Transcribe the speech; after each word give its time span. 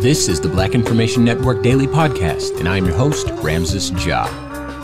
This 0.00 0.28
is 0.28 0.40
the 0.40 0.48
Black 0.48 0.76
Information 0.76 1.24
Network 1.24 1.60
Daily 1.60 1.88
Podcast, 1.88 2.60
and 2.60 2.68
I 2.68 2.76
am 2.76 2.84
your 2.84 2.94
host, 2.94 3.30
Ramses 3.42 3.90
Ja. 4.06 4.28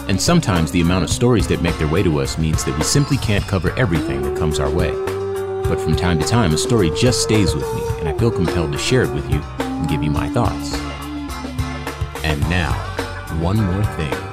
And 0.08 0.20
sometimes 0.20 0.72
the 0.72 0.80
amount 0.80 1.04
of 1.04 1.10
stories 1.10 1.46
that 1.46 1.62
make 1.62 1.78
their 1.78 1.86
way 1.86 2.02
to 2.02 2.20
us 2.20 2.36
means 2.36 2.64
that 2.64 2.76
we 2.76 2.82
simply 2.82 3.16
can't 3.18 3.44
cover 3.44 3.70
everything 3.78 4.22
that 4.22 4.36
comes 4.36 4.58
our 4.58 4.68
way. 4.68 4.90
But 5.68 5.80
from 5.80 5.94
time 5.94 6.18
to 6.18 6.26
time, 6.26 6.52
a 6.52 6.58
story 6.58 6.90
just 6.96 7.22
stays 7.22 7.54
with 7.54 7.62
me, 7.74 7.82
and 8.00 8.08
I 8.08 8.18
feel 8.18 8.32
compelled 8.32 8.72
to 8.72 8.78
share 8.78 9.04
it 9.04 9.14
with 9.14 9.30
you 9.30 9.40
and 9.60 9.88
give 9.88 10.02
you 10.02 10.10
my 10.10 10.28
thoughts. 10.30 10.74
And 12.24 12.40
now, 12.50 12.72
one 13.40 13.58
more 13.58 13.84
thing. 13.94 14.23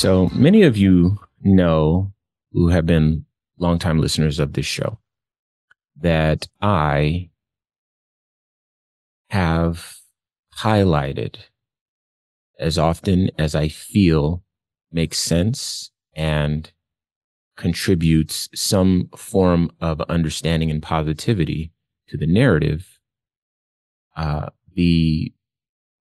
So 0.00 0.30
many 0.32 0.62
of 0.62 0.78
you 0.78 1.18
know 1.42 2.10
who 2.52 2.68
have 2.68 2.86
been 2.86 3.26
longtime 3.58 3.98
listeners 3.98 4.38
of 4.38 4.54
this 4.54 4.64
show 4.64 4.98
that 6.00 6.48
I 6.62 7.28
have 9.28 9.98
highlighted 10.56 11.36
as 12.58 12.78
often 12.78 13.30
as 13.36 13.54
I 13.54 13.68
feel 13.68 14.42
makes 14.90 15.18
sense 15.18 15.90
and 16.14 16.72
contributes 17.58 18.48
some 18.54 19.10
form 19.14 19.70
of 19.82 20.00
understanding 20.08 20.70
and 20.70 20.82
positivity 20.82 21.74
to 22.08 22.16
the 22.16 22.26
narrative, 22.26 22.98
uh, 24.16 24.48
the 24.74 25.34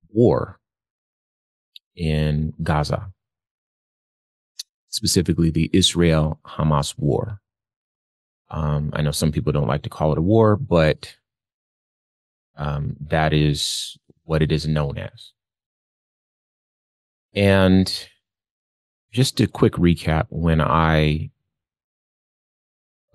war 0.09 0.57
in 1.97 2.53
Gaza 2.63 3.11
specifically 4.89 5.50
the 5.50 5.69
Israel 5.73 6.39
Hamas 6.45 6.95
war. 6.97 7.39
Um, 8.50 8.91
I 8.94 9.01
know 9.01 9.11
some 9.11 9.31
people 9.31 9.53
don't 9.53 9.67
like 9.67 9.83
to 9.83 9.89
call 9.89 10.11
it 10.11 10.17
a 10.17 10.23
war, 10.23 10.55
but 10.55 11.16
um, 12.57 12.95
that 12.99 13.33
is 13.33 13.97
what 14.23 14.41
it 14.41 14.51
is 14.51 14.67
known 14.67 14.97
as. 14.97 15.31
And 17.33 18.09
just 19.11 19.39
a 19.39 19.47
quick 19.47 19.73
recap 19.73 20.25
when 20.29 20.59
I 20.61 21.29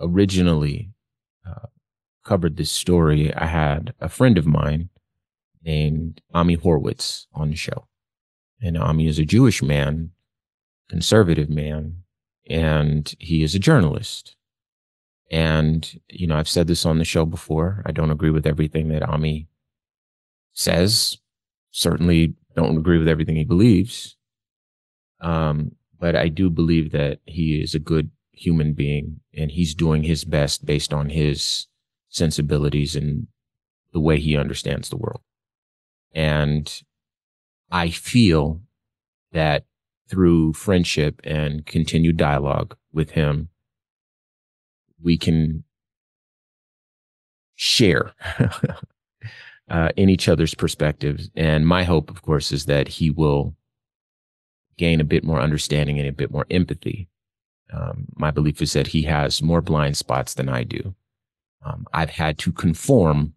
originally 0.00 0.90
uh, 1.46 1.66
covered 2.24 2.56
this 2.56 2.70
story, 2.70 3.34
I 3.34 3.46
had 3.46 3.92
a 4.00 4.08
friend 4.08 4.38
of 4.38 4.46
mine 4.46 4.90
named 5.62 6.20
Ami 6.32 6.54
Horowitz 6.54 7.26
on 7.34 7.50
the 7.50 7.56
show. 7.56 7.88
And 8.60 8.78
Ami 8.78 9.08
is 9.08 9.18
a 9.18 9.24
Jewish 9.24 9.62
man 9.62 10.10
conservative 10.88 11.48
man 11.48 12.02
and 12.48 13.14
he 13.18 13.42
is 13.42 13.54
a 13.54 13.58
journalist. 13.58 14.36
And, 15.30 16.00
you 16.08 16.26
know, 16.26 16.36
I've 16.36 16.48
said 16.48 16.66
this 16.66 16.84
on 16.84 16.98
the 16.98 17.04
show 17.04 17.24
before. 17.24 17.82
I 17.86 17.92
don't 17.92 18.10
agree 18.10 18.30
with 18.30 18.46
everything 18.46 18.88
that 18.88 19.02
Ami 19.08 19.48
says. 20.52 21.18
Certainly 21.70 22.34
don't 22.54 22.76
agree 22.76 22.98
with 22.98 23.08
everything 23.08 23.36
he 23.36 23.44
believes. 23.44 24.16
Um, 25.20 25.72
but 25.98 26.14
I 26.14 26.28
do 26.28 26.50
believe 26.50 26.92
that 26.92 27.20
he 27.24 27.60
is 27.60 27.74
a 27.74 27.78
good 27.78 28.10
human 28.32 28.74
being 28.74 29.20
and 29.32 29.50
he's 29.50 29.74
doing 29.74 30.02
his 30.02 30.24
best 30.24 30.66
based 30.66 30.92
on 30.92 31.08
his 31.08 31.66
sensibilities 32.10 32.94
and 32.94 33.26
the 33.92 34.00
way 34.00 34.18
he 34.20 34.36
understands 34.36 34.88
the 34.88 34.96
world. 34.96 35.20
And 36.12 36.82
I 37.70 37.90
feel 37.90 38.60
that 39.32 39.64
through 40.08 40.52
friendship 40.52 41.20
and 41.24 41.64
continued 41.66 42.16
dialogue 42.16 42.76
with 42.92 43.10
him, 43.10 43.48
we 45.02 45.16
can 45.16 45.64
share 47.54 48.12
uh, 49.70 49.88
in 49.96 50.08
each 50.08 50.28
other's 50.28 50.54
perspectives. 50.54 51.30
And 51.34 51.66
my 51.66 51.84
hope, 51.84 52.10
of 52.10 52.22
course, 52.22 52.52
is 52.52 52.66
that 52.66 52.88
he 52.88 53.10
will 53.10 53.54
gain 54.76 55.00
a 55.00 55.04
bit 55.04 55.24
more 55.24 55.40
understanding 55.40 55.98
and 55.98 56.08
a 56.08 56.12
bit 56.12 56.30
more 56.30 56.46
empathy. 56.50 57.08
Um, 57.72 58.06
my 58.16 58.30
belief 58.30 58.60
is 58.60 58.72
that 58.74 58.88
he 58.88 59.02
has 59.02 59.42
more 59.42 59.60
blind 59.60 59.96
spots 59.96 60.34
than 60.34 60.48
I 60.48 60.64
do. 60.64 60.94
Um, 61.64 61.86
I've 61.92 62.10
had 62.10 62.38
to 62.38 62.52
conform 62.52 63.34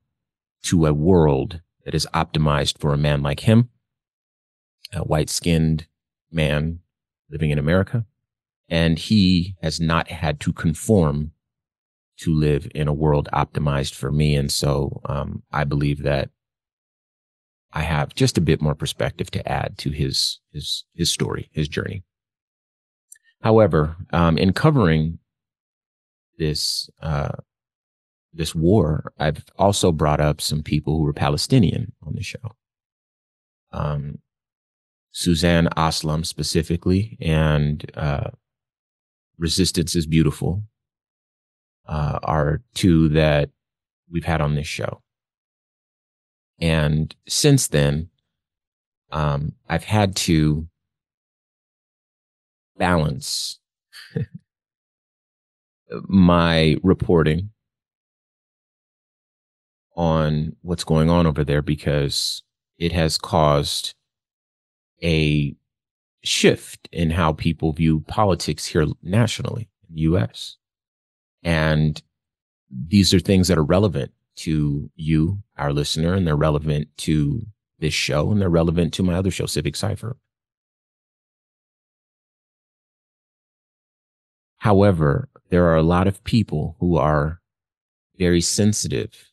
to 0.64 0.86
a 0.86 0.94
world 0.94 1.62
that 1.86 1.96
is 1.96 2.08
optimized 2.14 2.78
for 2.80 2.94
a 2.94 2.98
man 2.98 3.22
like 3.22 3.42
him, 3.42 3.70
a 4.94 5.00
white 5.00 5.30
skinned, 5.30 5.88
man 6.32 6.80
living 7.30 7.52
in 7.52 7.60
America. 7.60 8.06
And 8.70 9.00
he 9.00 9.56
has 9.62 9.80
not 9.80 10.10
had 10.10 10.40
to 10.42 10.54
conform 10.54 11.32
to 12.18 12.34
live 12.34 12.68
in 12.74 12.88
a 12.88 12.94
world 12.94 13.30
optimized 13.32 13.94
for 13.94 14.12
me. 14.12 14.36
And 14.36 14.52
so, 14.52 15.02
um, 15.06 15.44
I 15.52 15.64
believe 15.64 16.04
that 16.04 16.30
I 17.72 17.82
have 17.82 18.16
just 18.16 18.38
a 18.38 18.42
bit 18.42 18.62
more 18.62 18.76
perspective 18.76 19.30
to 19.32 19.48
add 19.48 19.78
to 19.80 19.92
his, 19.92 20.40
his, 20.52 20.86
his 20.94 21.12
story, 21.12 21.50
his 21.52 21.68
journey. 21.68 22.04
However, 23.42 23.96
um, 24.12 24.38
in 24.38 24.52
covering 24.52 25.20
this, 26.38 26.90
uh, 27.02 27.34
this 28.34 28.56
war, 28.56 29.14
I've 29.20 29.46
also 29.58 29.92
brought 29.92 30.20
up 30.20 30.42
some 30.42 30.64
people 30.64 30.98
who 30.98 31.04
were 31.04 31.14
Palestinian 31.14 31.94
on 32.06 32.16
the 32.16 32.24
show. 32.24 32.56
Um, 33.72 34.20
Suzanne 35.18 35.68
Aslam 35.76 36.24
specifically, 36.24 37.18
and 37.20 37.90
uh, 37.98 38.30
Resistance 39.40 39.96
is 39.96 40.06
Beautiful 40.06 40.62
uh, 41.88 42.20
are 42.22 42.62
two 42.76 43.10
that 43.10 43.50
we've 44.12 44.26
had 44.26 44.42
on 44.42 44.54
this 44.54 44.68
show. 44.68 45.02
And 46.60 47.16
since 47.28 47.68
then, 47.68 48.10
um, 49.12 49.54
I've 49.68 49.86
had 49.86 50.16
to 50.18 50.68
balance 52.78 53.60
my 56.08 56.78
reporting 56.84 57.50
on 59.96 60.56
what's 60.62 60.84
going 60.84 61.10
on 61.10 61.26
over 61.26 61.44
there 61.44 61.64
because 61.64 62.44
it 62.78 62.92
has 62.92 63.18
caused 63.18 63.96
a 65.04 65.56
shift 66.24 66.90
in 66.92 67.12
how 67.12 67.34
people 67.34 67.74
view 67.74 68.02
politics 68.02 68.66
here 68.66 68.86
nationally 69.02 69.70
in 69.90 69.96
the 69.96 70.02
US. 70.02 70.58
And 71.44 72.02
these 72.70 73.14
are 73.14 73.20
things 73.20 73.48
that 73.48 73.58
are 73.58 73.64
relevant 73.64 74.12
to 74.38 74.92
you, 74.96 75.42
our 75.58 75.74
listener, 75.74 76.14
and 76.14 76.28
they're 76.28 76.36
relevant 76.36 76.90
to 76.98 77.42
this 77.80 77.94
show 77.94 78.32
and 78.32 78.42
they're 78.42 78.50
relevant 78.50 78.94
to 78.94 79.04
my 79.04 79.16
other 79.16 79.32
show, 79.32 79.46
Civic 79.46 79.76
Cipher. 79.76 80.18
However, 84.58 85.30
there 85.50 85.66
are 85.66 85.76
a 85.76 85.84
lot 85.84 86.08
of 86.08 86.24
people 86.24 86.76
who 86.80 86.98
are 86.98 87.40
very 88.18 88.42
sensitive 88.42 89.32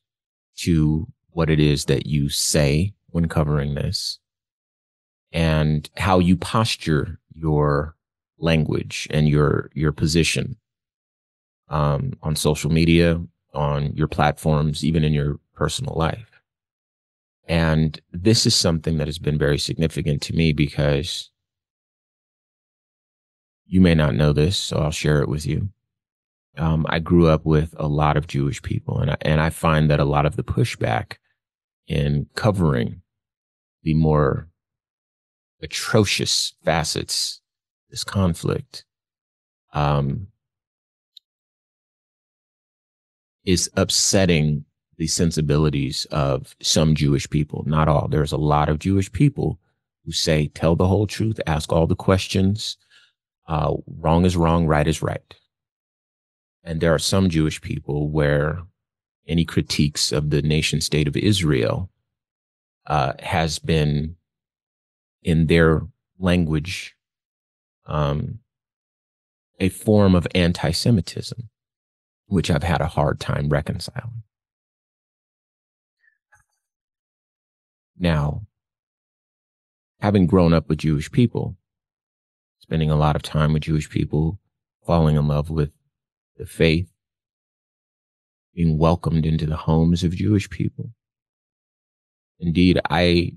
to 0.56 1.08
what 1.30 1.50
it 1.50 1.58
is 1.58 1.86
that 1.86 2.06
you 2.06 2.28
say 2.28 2.94
when 3.08 3.28
covering 3.28 3.74
this 3.74 4.20
and 5.34 5.90
how 5.96 6.20
you 6.20 6.36
posture 6.36 7.18
your 7.34 7.96
language 8.38 9.08
and 9.10 9.28
your 9.28 9.70
your 9.74 9.92
position 9.92 10.56
um, 11.68 12.12
on 12.22 12.36
social 12.36 12.70
media, 12.70 13.20
on 13.52 13.92
your 13.94 14.08
platforms, 14.08 14.84
even 14.84 15.04
in 15.04 15.12
your 15.12 15.38
personal 15.54 15.94
life. 15.96 16.30
And 17.46 18.00
this 18.12 18.46
is 18.46 18.54
something 18.54 18.96
that 18.98 19.08
has 19.08 19.18
been 19.18 19.36
very 19.36 19.58
significant 19.58 20.22
to 20.22 20.32
me 20.34 20.52
because 20.52 21.30
you 23.66 23.80
may 23.80 23.94
not 23.94 24.14
know 24.14 24.32
this, 24.32 24.56
so 24.56 24.78
I'll 24.78 24.90
share 24.90 25.20
it 25.20 25.28
with 25.28 25.44
you. 25.44 25.68
Um, 26.56 26.86
I 26.88 27.00
grew 27.00 27.26
up 27.26 27.44
with 27.44 27.74
a 27.76 27.88
lot 27.88 28.16
of 28.16 28.28
Jewish 28.28 28.62
people, 28.62 29.00
and 29.00 29.10
I, 29.10 29.16
and 29.22 29.40
I 29.40 29.50
find 29.50 29.90
that 29.90 30.00
a 30.00 30.04
lot 30.04 30.26
of 30.26 30.36
the 30.36 30.44
pushback 30.44 31.14
in 31.88 32.28
covering 32.34 33.02
the 33.82 33.94
more 33.94 34.48
atrocious 35.62 36.54
facets 36.64 37.40
this 37.90 38.04
conflict 38.04 38.84
um, 39.72 40.26
is 43.44 43.70
upsetting 43.76 44.64
the 44.96 45.06
sensibilities 45.06 46.06
of 46.10 46.56
some 46.60 46.94
Jewish 46.94 47.28
people, 47.30 47.62
not 47.66 47.88
all. 47.88 48.08
There's 48.08 48.32
a 48.32 48.36
lot 48.36 48.68
of 48.68 48.78
Jewish 48.78 49.10
people 49.12 49.58
who 50.04 50.12
say, 50.12 50.48
tell 50.48 50.76
the 50.76 50.86
whole 50.86 51.06
truth, 51.06 51.40
ask 51.46 51.72
all 51.72 51.86
the 51.86 51.96
questions. 51.96 52.76
Uh, 53.46 53.74
wrong 53.86 54.24
is 54.24 54.36
wrong, 54.36 54.66
right 54.66 54.86
is 54.86 55.02
right. 55.02 55.34
And 56.62 56.80
there 56.80 56.94
are 56.94 56.98
some 56.98 57.28
Jewish 57.28 57.60
people 57.60 58.08
where 58.08 58.62
any 59.26 59.44
critiques 59.44 60.12
of 60.12 60.30
the 60.30 60.42
nation 60.42 60.80
state 60.80 61.08
of 61.08 61.16
Israel 61.16 61.90
uh, 62.86 63.12
has 63.20 63.58
been 63.58 64.16
in 65.24 65.46
their 65.46 65.80
language 66.18 66.94
um, 67.86 68.38
a 69.58 69.68
form 69.70 70.14
of 70.14 70.28
anti-Semitism, 70.34 71.48
which 72.26 72.50
I've 72.50 72.62
had 72.62 72.80
a 72.80 72.86
hard 72.86 73.18
time 73.18 73.48
reconciling. 73.48 74.22
Now, 77.98 78.46
having 80.00 80.26
grown 80.26 80.52
up 80.52 80.68
with 80.68 80.78
Jewish 80.78 81.10
people, 81.10 81.56
spending 82.58 82.90
a 82.90 82.96
lot 82.96 83.16
of 83.16 83.22
time 83.22 83.52
with 83.52 83.62
Jewish 83.62 83.88
people, 83.88 84.38
falling 84.86 85.16
in 85.16 85.26
love 85.28 85.48
with 85.50 85.70
the 86.36 86.46
faith, 86.46 86.90
being 88.54 88.78
welcomed 88.78 89.24
into 89.24 89.46
the 89.46 89.56
homes 89.56 90.04
of 90.04 90.14
Jewish 90.14 90.50
people. 90.50 90.90
Indeed, 92.38 92.80
I 92.90 93.32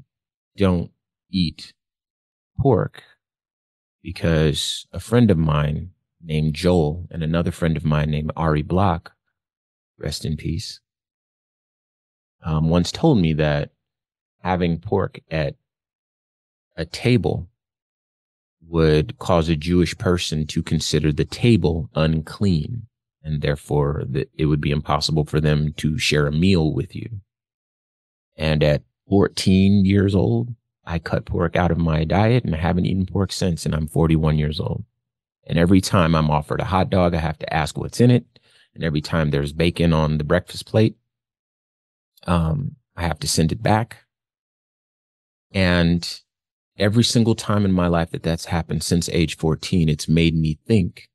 don't 0.55 0.91
eat 1.29 1.73
pork 2.59 3.03
because 4.01 4.87
a 4.91 4.99
friend 4.99 5.29
of 5.29 5.37
mine 5.37 5.91
named 6.21 6.53
Joel 6.53 7.07
and 7.11 7.23
another 7.23 7.51
friend 7.51 7.77
of 7.77 7.85
mine 7.85 8.09
named 8.09 8.31
Ari 8.35 8.61
Block, 8.61 9.13
rest 9.97 10.25
in 10.25 10.37
peace, 10.37 10.79
um, 12.43 12.69
once 12.69 12.91
told 12.91 13.19
me 13.19 13.33
that 13.33 13.71
having 14.41 14.79
pork 14.79 15.19
at 15.29 15.55
a 16.75 16.85
table 16.85 17.49
would 18.65 19.17
cause 19.17 19.49
a 19.49 19.55
Jewish 19.55 19.97
person 19.97 20.45
to 20.47 20.61
consider 20.61 21.11
the 21.11 21.25
table 21.25 21.89
unclean, 21.95 22.87
and 23.23 23.41
therefore 23.41 24.03
that 24.09 24.29
it 24.33 24.45
would 24.45 24.61
be 24.61 24.71
impossible 24.71 25.25
for 25.25 25.39
them 25.39 25.73
to 25.73 25.97
share 25.97 26.27
a 26.27 26.31
meal 26.31 26.73
with 26.73 26.95
you. 26.95 27.09
And 28.35 28.63
at 28.63 28.83
14 29.09 29.85
years 29.85 30.13
old, 30.13 30.53
I 30.87 30.99
cut 30.99 31.25
pork 31.25 31.57
out 31.57 31.69
of 31.69 31.77
my 31.77 32.05
diet 32.05 32.45
and 32.45 32.55
I 32.55 32.59
haven't 32.59 32.85
eaten 32.85 33.05
pork 33.05 33.33
since, 33.33 33.65
and 33.65 33.75
I'm 33.75 33.87
41 33.87 34.37
years 34.37 34.57
old. 34.57 34.85
And 35.45 35.59
every 35.59 35.81
time 35.81 36.15
I'm 36.15 36.31
offered 36.31 36.61
a 36.61 36.65
hot 36.65 36.89
dog, 36.89 37.13
I 37.13 37.19
have 37.19 37.37
to 37.39 37.53
ask 37.53 37.77
what's 37.77 37.99
in 37.99 38.09
it. 38.09 38.25
And 38.73 38.85
every 38.85 39.01
time 39.01 39.29
there's 39.29 39.51
bacon 39.51 39.91
on 39.91 40.17
the 40.17 40.23
breakfast 40.23 40.65
plate, 40.65 40.95
um, 42.25 42.77
I 42.95 43.01
have 43.01 43.19
to 43.19 43.27
send 43.27 43.51
it 43.51 43.61
back. 43.61 44.05
And 45.51 46.21
every 46.77 47.03
single 47.03 47.35
time 47.35 47.65
in 47.65 47.73
my 47.73 47.87
life 47.87 48.11
that 48.11 48.23
that's 48.23 48.45
happened 48.45 48.81
since 48.81 49.09
age 49.09 49.35
14, 49.35 49.89
it's 49.89 50.07
made 50.07 50.35
me 50.35 50.57
think 50.65 51.09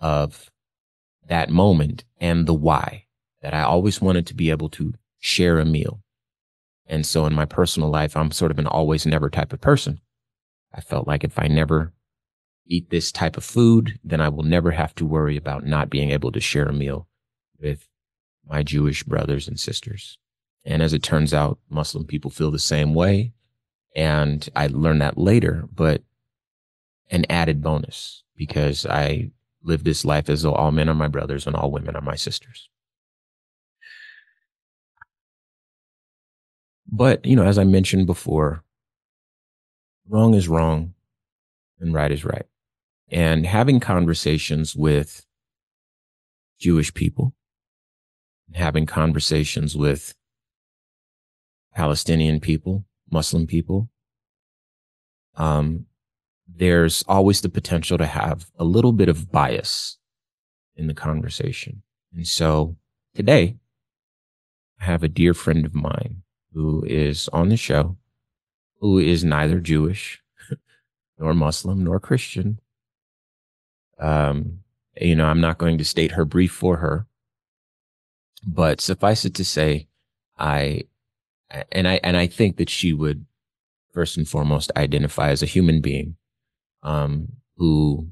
of 0.00 0.48
that 1.26 1.50
moment 1.50 2.04
and 2.20 2.46
the 2.46 2.54
why 2.54 3.06
that 3.42 3.52
I 3.52 3.62
always 3.62 4.00
wanted 4.00 4.28
to 4.28 4.34
be 4.34 4.50
able 4.50 4.68
to 4.70 4.94
share 5.18 5.58
a 5.58 5.64
meal. 5.64 6.02
And 6.88 7.04
so 7.04 7.26
in 7.26 7.34
my 7.34 7.44
personal 7.44 7.90
life, 7.90 8.16
I'm 8.16 8.30
sort 8.30 8.50
of 8.50 8.58
an 8.58 8.66
always 8.66 9.06
never 9.06 9.28
type 9.28 9.52
of 9.52 9.60
person. 9.60 10.00
I 10.74 10.80
felt 10.80 11.06
like 11.06 11.22
if 11.22 11.38
I 11.38 11.46
never 11.46 11.92
eat 12.66 12.90
this 12.90 13.12
type 13.12 13.36
of 13.36 13.44
food, 13.44 13.98
then 14.02 14.20
I 14.20 14.28
will 14.28 14.42
never 14.42 14.72
have 14.72 14.94
to 14.96 15.06
worry 15.06 15.36
about 15.36 15.66
not 15.66 15.90
being 15.90 16.10
able 16.10 16.32
to 16.32 16.40
share 16.40 16.66
a 16.66 16.72
meal 16.72 17.08
with 17.60 17.88
my 18.46 18.62
Jewish 18.62 19.02
brothers 19.02 19.48
and 19.48 19.60
sisters. 19.60 20.18
And 20.64 20.82
as 20.82 20.92
it 20.92 21.02
turns 21.02 21.32
out, 21.32 21.58
Muslim 21.70 22.04
people 22.04 22.30
feel 22.30 22.50
the 22.50 22.58
same 22.58 22.94
way. 22.94 23.32
And 23.94 24.48
I 24.54 24.66
learned 24.66 25.02
that 25.02 25.18
later, 25.18 25.66
but 25.72 26.02
an 27.10 27.24
added 27.30 27.62
bonus 27.62 28.22
because 28.36 28.86
I 28.86 29.30
live 29.62 29.84
this 29.84 30.04
life 30.04 30.28
as 30.28 30.42
though 30.42 30.54
all 30.54 30.70
men 30.70 30.88
are 30.88 30.94
my 30.94 31.08
brothers 31.08 31.46
and 31.46 31.56
all 31.56 31.70
women 31.70 31.96
are 31.96 32.02
my 32.02 32.14
sisters. 32.14 32.68
But, 36.90 37.24
you 37.24 37.36
know, 37.36 37.44
as 37.44 37.58
I 37.58 37.64
mentioned 37.64 38.06
before, 38.06 38.64
wrong 40.08 40.34
is 40.34 40.48
wrong 40.48 40.94
and 41.78 41.92
right 41.92 42.10
is 42.10 42.24
right. 42.24 42.46
And 43.10 43.46
having 43.46 43.78
conversations 43.78 44.74
with 44.74 45.26
Jewish 46.58 46.92
people, 46.94 47.34
having 48.54 48.86
conversations 48.86 49.76
with 49.76 50.14
Palestinian 51.74 52.40
people, 52.40 52.86
Muslim 53.10 53.46
people, 53.46 53.90
um, 55.36 55.86
there's 56.46 57.04
always 57.06 57.42
the 57.42 57.48
potential 57.48 57.98
to 57.98 58.06
have 58.06 58.50
a 58.58 58.64
little 58.64 58.92
bit 58.92 59.08
of 59.08 59.30
bias 59.30 59.98
in 60.74 60.86
the 60.86 60.94
conversation. 60.94 61.82
And 62.14 62.26
so 62.26 62.76
today, 63.14 63.56
I 64.80 64.84
have 64.84 65.02
a 65.02 65.08
dear 65.08 65.34
friend 65.34 65.66
of 65.66 65.74
mine 65.74 66.22
who 66.58 66.82
is 66.88 67.28
on 67.32 67.50
the 67.50 67.56
show, 67.56 67.96
who 68.80 68.98
is 68.98 69.22
neither 69.22 69.60
Jewish 69.60 70.20
nor 71.18 71.32
Muslim 71.32 71.84
nor 71.84 72.00
Christian. 72.00 72.58
Um, 74.00 74.58
you 75.00 75.14
know, 75.14 75.26
I'm 75.26 75.40
not 75.40 75.58
going 75.58 75.78
to 75.78 75.84
state 75.84 76.12
her 76.12 76.24
brief 76.24 76.50
for 76.50 76.78
her, 76.78 77.06
but 78.44 78.80
suffice 78.80 79.24
it 79.24 79.34
to 79.34 79.44
say, 79.44 79.86
I, 80.36 80.82
and 81.70 81.86
I, 81.86 82.00
and 82.02 82.16
I 82.16 82.26
think 82.26 82.56
that 82.56 82.68
she 82.68 82.92
would 82.92 83.24
first 83.94 84.16
and 84.16 84.28
foremost 84.28 84.72
identify 84.76 85.30
as 85.30 85.44
a 85.44 85.46
human 85.46 85.80
being, 85.80 86.16
um, 86.82 87.28
who 87.56 88.08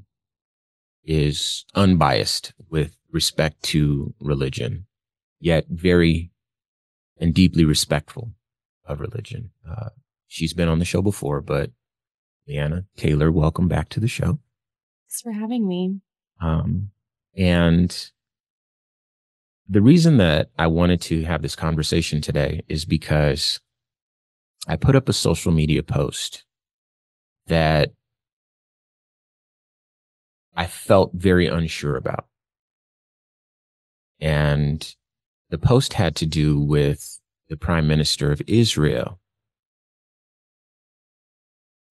is 1.03 1.65
unbiased 1.75 2.53
with 2.69 2.95
respect 3.11 3.61
to 3.63 4.13
religion, 4.21 4.85
yet 5.41 5.65
very 5.67 6.31
and 7.19 7.33
deeply 7.33 7.65
respectful 7.65 8.31
of 8.87 8.99
religion. 8.99 9.51
Uh, 9.69 9.89
she's 10.27 10.53
been 10.53 10.67
on 10.67 10.79
the 10.79 10.85
show 10.85 11.01
before, 11.01 11.41
but 11.41 11.71
Leanna 12.47 12.85
Taylor, 12.95 13.31
welcome 13.31 13.67
back 13.67 13.89
to 13.89 13.99
the 13.99 14.07
show. 14.07 14.39
Thanks 15.07 15.21
for 15.21 15.31
having 15.31 15.67
me. 15.67 15.99
Um, 16.41 16.91
and 17.35 18.11
the 19.67 19.81
reason 19.81 20.17
that 20.17 20.49
I 20.57 20.67
wanted 20.67 21.01
to 21.03 21.23
have 21.23 21.41
this 21.41 21.55
conversation 21.55 22.21
today 22.21 22.63
is 22.67 22.85
because 22.85 23.59
I 24.67 24.75
put 24.75 24.95
up 24.95 25.09
a 25.09 25.13
social 25.13 25.51
media 25.51 25.83
post 25.83 26.45
that 27.47 27.91
I 30.55 30.67
felt 30.67 31.11
very 31.13 31.47
unsure 31.47 31.95
about. 31.95 32.27
And 34.19 34.95
the 35.49 35.57
post 35.57 35.93
had 35.93 36.15
to 36.17 36.25
do 36.25 36.59
with 36.59 37.16
the 37.49 37.57
prime 37.57 37.87
minister 37.87 38.31
of 38.31 38.41
Israel 38.47 39.19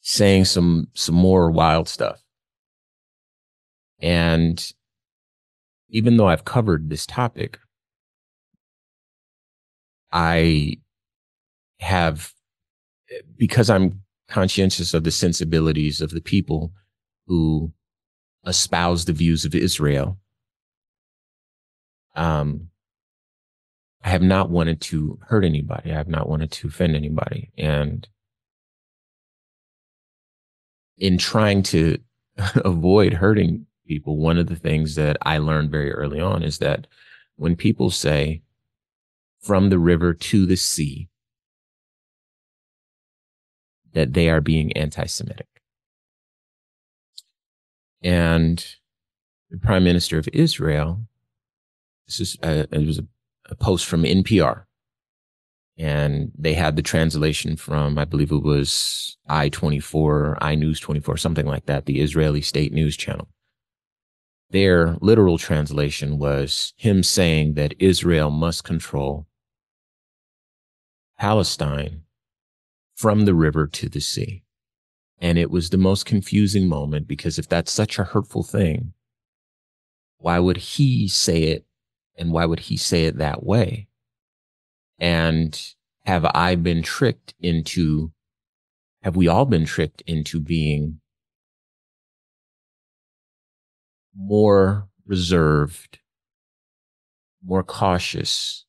saying 0.00 0.44
some 0.44 0.86
some 0.94 1.16
more 1.16 1.50
wild 1.50 1.88
stuff. 1.88 2.22
And 4.00 4.72
even 5.88 6.16
though 6.16 6.28
I've 6.28 6.44
covered 6.44 6.88
this 6.90 7.06
topic, 7.06 7.58
I 10.12 10.76
have 11.80 12.32
because 13.36 13.68
I'm 13.68 14.02
conscientious 14.28 14.94
of 14.94 15.04
the 15.04 15.10
sensibilities 15.10 16.00
of 16.00 16.10
the 16.10 16.20
people 16.20 16.72
who 17.26 17.72
espouse 18.46 19.04
the 19.04 19.12
views 19.12 19.44
of 19.44 19.54
Israel. 19.54 20.18
Um, 22.14 22.68
I 24.06 24.10
have 24.10 24.22
not 24.22 24.50
wanted 24.50 24.80
to 24.82 25.18
hurt 25.22 25.44
anybody. 25.44 25.90
I 25.90 25.96
have 25.96 26.06
not 26.06 26.28
wanted 26.28 26.52
to 26.52 26.68
offend 26.68 26.94
anybody. 26.94 27.50
And 27.58 28.06
in 30.96 31.18
trying 31.18 31.64
to 31.64 31.98
avoid 32.64 33.14
hurting 33.14 33.66
people, 33.84 34.16
one 34.16 34.38
of 34.38 34.46
the 34.46 34.54
things 34.54 34.94
that 34.94 35.16
I 35.22 35.38
learned 35.38 35.72
very 35.72 35.92
early 35.92 36.20
on 36.20 36.44
is 36.44 36.58
that 36.58 36.86
when 37.34 37.56
people 37.56 37.90
say 37.90 38.42
from 39.40 39.70
the 39.70 39.78
river 39.78 40.14
to 40.14 40.46
the 40.46 40.56
sea, 40.56 41.08
that 43.92 44.12
they 44.12 44.30
are 44.30 44.40
being 44.40 44.72
anti 44.74 45.06
Semitic. 45.06 45.48
And 48.04 48.64
the 49.50 49.58
prime 49.58 49.82
minister 49.82 50.16
of 50.16 50.28
Israel, 50.32 51.00
this 52.06 52.20
is 52.20 52.38
a, 52.44 52.68
it 52.70 52.86
was 52.86 53.00
a, 53.00 53.06
a 53.48 53.54
post 53.54 53.86
from 53.86 54.02
NPR, 54.02 54.64
and 55.78 56.32
they 56.36 56.54
had 56.54 56.76
the 56.76 56.82
translation 56.82 57.56
from, 57.56 57.98
I 57.98 58.04
believe 58.04 58.32
it 58.32 58.42
was 58.42 59.16
I24, 59.28 60.38
iNews 60.38 60.80
24, 60.80 61.16
something 61.16 61.46
like 61.46 61.66
that, 61.66 61.86
the 61.86 62.00
Israeli 62.00 62.40
state 62.40 62.72
news 62.72 62.96
channel. 62.96 63.28
Their 64.50 64.96
literal 65.00 65.38
translation 65.38 66.18
was 66.18 66.72
him 66.76 67.02
saying 67.02 67.54
that 67.54 67.74
Israel 67.78 68.30
must 68.30 68.64
control 68.64 69.26
Palestine 71.18 72.02
from 72.94 73.24
the 73.24 73.34
river 73.34 73.66
to 73.66 73.88
the 73.88 74.00
sea. 74.00 74.44
And 75.18 75.38
it 75.38 75.50
was 75.50 75.70
the 75.70 75.78
most 75.78 76.06
confusing 76.06 76.68
moment 76.68 77.08
because 77.08 77.38
if 77.38 77.48
that's 77.48 77.72
such 77.72 77.98
a 77.98 78.04
hurtful 78.04 78.42
thing, 78.42 78.92
why 80.18 80.38
would 80.38 80.56
he 80.56 81.08
say 81.08 81.44
it? 81.44 81.65
And 82.16 82.32
why 82.32 82.44
would 82.44 82.60
he 82.60 82.76
say 82.76 83.04
it 83.04 83.18
that 83.18 83.42
way? 83.42 83.88
And 84.98 85.60
have 86.04 86.24
I 86.24 86.54
been 86.54 86.82
tricked 86.82 87.34
into, 87.40 88.12
have 89.02 89.16
we 89.16 89.28
all 89.28 89.44
been 89.44 89.66
tricked 89.66 90.02
into 90.06 90.40
being 90.40 91.00
more 94.14 94.88
reserved, 95.06 95.98
more 97.44 97.62
cautious, 97.62 98.64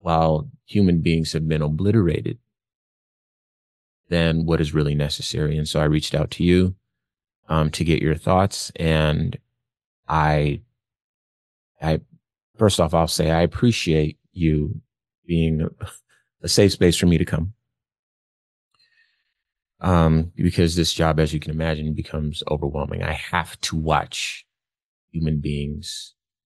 while 0.00 0.50
human 0.64 1.00
beings 1.00 1.32
have 1.32 1.48
been 1.48 1.62
obliterated 1.62 2.38
than 4.08 4.46
what 4.46 4.60
is 4.60 4.74
really 4.74 4.94
necessary. 4.94 5.56
And 5.56 5.68
so 5.68 5.80
I 5.80 5.84
reached 5.84 6.14
out 6.14 6.30
to 6.32 6.44
you 6.44 6.74
um, 7.48 7.70
to 7.70 7.84
get 7.84 8.02
your 8.02 8.14
thoughts. 8.14 8.72
And 8.76 9.38
I, 10.08 10.62
I, 11.80 12.00
first 12.56 12.80
off, 12.80 12.94
I'll 12.94 13.08
say 13.08 13.30
I 13.30 13.42
appreciate 13.42 14.18
you 14.32 14.80
being 15.26 15.68
a 16.42 16.48
safe 16.48 16.72
space 16.72 16.96
for 16.96 17.06
me 17.06 17.18
to 17.18 17.24
come. 17.24 17.52
Um, 19.80 20.32
because 20.34 20.74
this 20.74 20.92
job, 20.92 21.20
as 21.20 21.32
you 21.32 21.38
can 21.38 21.52
imagine, 21.52 21.94
becomes 21.94 22.42
overwhelming. 22.50 23.04
I 23.04 23.12
have 23.12 23.60
to 23.62 23.76
watch 23.76 24.44
human 25.12 25.38
beings 25.38 26.14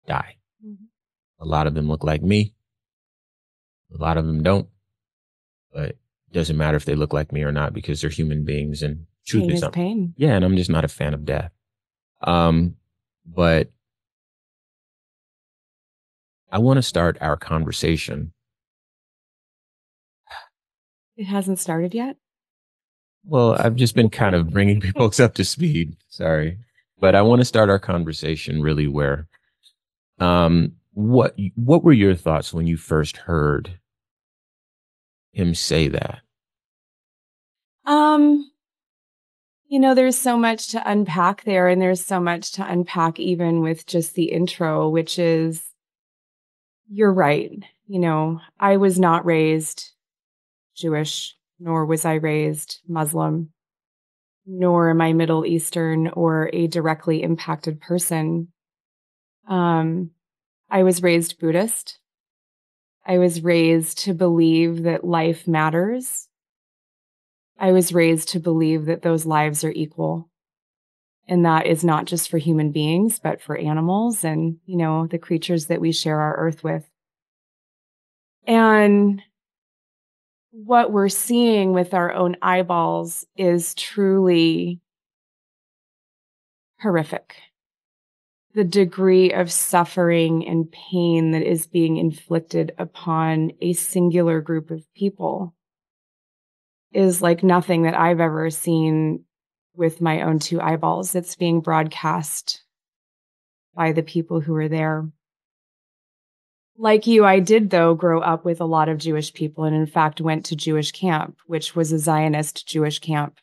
die. 0.07 0.37
Mm-hmm. 0.65 0.85
A 1.41 1.45
lot 1.45 1.67
of 1.67 1.75
them 1.75 1.89
look 1.89 2.03
like 2.03 2.23
me. 2.23 2.55
A 3.95 4.01
lot 4.01 4.17
of 4.17 4.27
them 4.27 4.43
don't, 4.43 4.69
but 5.73 5.91
it 5.91 5.99
doesn't 6.33 6.57
matter 6.57 6.77
if 6.77 6.85
they 6.85 6.95
look 6.95 7.13
like 7.13 7.33
me 7.33 7.43
or 7.43 7.53
not 7.53 7.75
because 7.75 8.01
they're 8.01 8.11
human 8.11 8.45
beings 8.45 8.83
and 8.83 9.07
truth 9.27 9.43
pain 9.43 9.51
is, 9.51 9.63
is 9.63 9.69
pain. 9.71 10.15
Yeah. 10.17 10.35
And 10.37 10.45
I'm 10.45 10.57
just 10.57 10.71
not 10.71 10.85
a 10.85 10.89
fan 10.89 11.13
of 11.13 11.25
death. 11.25 11.51
Um, 12.23 12.77
but 13.27 13.71
I 16.53 16.59
want 16.59 16.79
to 16.79 16.83
start 16.83 17.19
our 17.21 17.37
conversation. 17.37 18.33
It 21.17 21.25
hasn't 21.25 21.59
started 21.59 21.95
yet. 21.95 22.17
Well, 23.25 23.55
I've 23.59 23.77
just 23.77 23.95
been 23.95 24.11
kind 24.11 24.35
of 24.35 24.51
bringing 24.51 24.81
folks 24.97 25.21
up 25.21 25.35
to 25.35 25.45
speed. 25.45 25.97
Sorry. 26.09 26.59
But 26.99 27.15
I 27.15 27.23
want 27.23 27.41
to 27.41 27.45
start 27.45 27.71
our 27.71 27.79
conversation 27.79 28.63
really 28.63 28.87
where 28.87 29.27
um 30.19 30.73
what 30.93 31.35
what 31.55 31.83
were 31.83 31.93
your 31.93 32.15
thoughts 32.15 32.53
when 32.53 32.67
you 32.67 32.77
first 32.77 33.17
heard 33.17 33.79
him 35.33 35.55
say 35.55 35.89
that? 35.89 36.21
Um, 37.87 38.51
you 39.67 39.79
know, 39.79 39.95
there's 39.95 40.19
so 40.19 40.37
much 40.37 40.69
to 40.69 40.91
unpack 40.91 41.45
there, 41.45 41.69
and 41.69 41.81
there's 41.81 42.05
so 42.05 42.21
much 42.21 42.53
to 42.53 42.67
unpack 42.71 43.19
even 43.19 43.63
with 43.63 43.87
just 43.87 44.15
the 44.15 44.33
intro, 44.33 44.89
which 44.89 45.19
is 45.19 45.63
you're 46.91 47.13
right. 47.13 47.53
You 47.87 48.01
know, 48.01 48.41
I 48.59 48.77
was 48.77 48.99
not 48.99 49.25
raised 49.25 49.91
Jewish, 50.77 51.37
nor 51.59 51.87
was 51.87 52.05
I 52.05 52.15
raised 52.15 52.81
Muslim, 52.89 53.53
nor 54.47 54.91
am 54.91 55.01
I 55.01 55.13
Middle 55.13 55.47
Eastern 55.47 56.09
or 56.09 56.51
a 56.53 56.67
directly 56.67 57.23
impacted 57.23 57.81
person. 57.81 58.49
Um, 59.49 60.11
I 60.69 60.83
was 60.83 61.03
raised 61.03 61.39
Buddhist. 61.39 61.99
I 63.07 63.19
was 63.19 63.43
raised 63.43 63.99
to 64.01 64.15
believe 64.15 64.83
that 64.83 65.05
life 65.05 65.49
matters. 65.49 66.29
I 67.59 67.73
was 67.73 67.93
raised 67.93 68.29
to 68.31 68.41
believe 68.41 68.87
that 68.87 69.03
those 69.03 69.27
lives 69.27 69.65
are 69.65 69.73
equal. 69.73 70.30
And 71.29 71.45
that 71.45 71.67
is 71.67 71.85
not 71.85 72.07
just 72.07 72.29
for 72.29 72.39
human 72.39 72.73
beings, 72.73 73.21
but 73.21 73.41
for 73.41 73.57
animals 73.57 74.25
and, 74.25 74.57
you 74.67 74.77
know, 74.77 75.07
the 75.07 75.19
creatures 75.19 75.67
that 75.67 75.81
we 75.81 75.93
share 75.93 76.21
our 76.21 76.37
earth 76.37 76.65
with. 76.65 76.89
And 78.47 79.23
what 80.51 80.91
we're 80.91 81.09
seeing 81.09 81.73
with 81.73 81.95
our 81.95 82.13
own 82.13 82.37
eyeballs 82.43 83.25
is 83.37 83.75
truly 83.75 84.81
horrific 86.81 87.37
the 88.55 88.65
degree 88.65 89.33
of 89.33 89.51
suffering 89.51 90.47
and 90.47 90.71
pain 90.73 91.31
that 91.31 91.43
is 91.43 91.67
being 91.67 91.97
inflicted 91.97 92.73
upon 92.79 93.53
a 93.61 93.73
singular 93.73 94.41
group 94.41 94.71
of 94.71 94.83
people 94.95 95.55
is 96.93 97.23
like 97.23 97.45
nothing 97.45 97.83
that 97.83 97.95
I've 97.95 98.21
ever 98.21 98.51
seen 98.51 99.25
with 99.81 100.01
my 100.01 100.23
own 100.23 100.39
two 100.39 100.61
eyeballs. 100.61 101.17
It's 101.17 101.35
being 101.35 101.61
broadcast 101.61 102.63
by 103.75 103.91
the 103.91 104.05
people 104.05 104.41
who 104.41 104.55
are 104.55 104.69
there. 104.69 105.11
Like 106.79 107.09
you, 107.09 107.25
I 107.25 107.41
did, 107.41 107.71
though, 107.71 107.95
grow 107.95 108.21
up 108.21 108.45
with 108.45 108.61
a 108.61 108.65
lot 108.65 108.89
of 108.89 108.99
Jewish 108.99 109.35
people 109.35 109.65
and, 109.65 109.75
in 109.75 109.87
fact, 109.87 110.21
went 110.21 110.47
to 110.47 110.57
Jewish 110.57 110.93
camp, 110.93 111.39
which 111.47 111.75
was 111.75 111.91
a 111.91 111.99
Zionist 111.99 112.69
Jewish 112.69 113.01
camp 113.01 113.41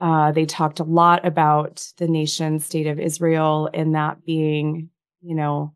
uh, 0.00 0.32
they 0.32 0.44
talked 0.44 0.80
a 0.80 0.84
lot 0.84 1.26
about 1.26 1.92
the 1.96 2.06
nation 2.06 2.60
state 2.60 2.86
of 2.86 3.00
Israel 3.00 3.70
and 3.72 3.94
that 3.94 4.24
being, 4.24 4.90
you 5.22 5.34
know, 5.34 5.74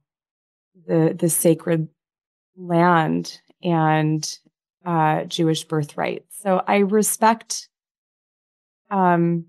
the 0.87 1.17
the 1.19 1.31
sacred 1.31 1.89
land 2.57 3.41
and 3.63 4.39
uh, 4.85 5.25
Jewish 5.25 5.65
birthright. 5.65 6.25
So 6.43 6.63
I 6.67 6.79
respect 6.79 7.69
um, 8.91 9.47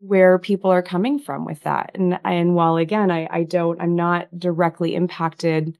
where 0.00 0.38
people 0.38 0.70
are 0.70 0.82
coming 0.82 1.18
from 1.18 1.44
with 1.44 1.62
that. 1.62 1.92
And 1.94 2.18
and 2.24 2.54
while 2.54 2.76
again, 2.76 3.10
I, 3.10 3.28
I 3.30 3.44
don't, 3.44 3.80
I'm 3.80 3.96
not 3.96 4.28
directly 4.38 4.94
impacted. 4.94 5.76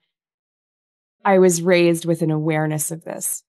I 1.24 1.38
was 1.38 1.62
raised 1.62 2.04
with 2.04 2.22
an 2.22 2.30
awareness 2.30 2.90
of 2.90 3.04
this. 3.04 3.42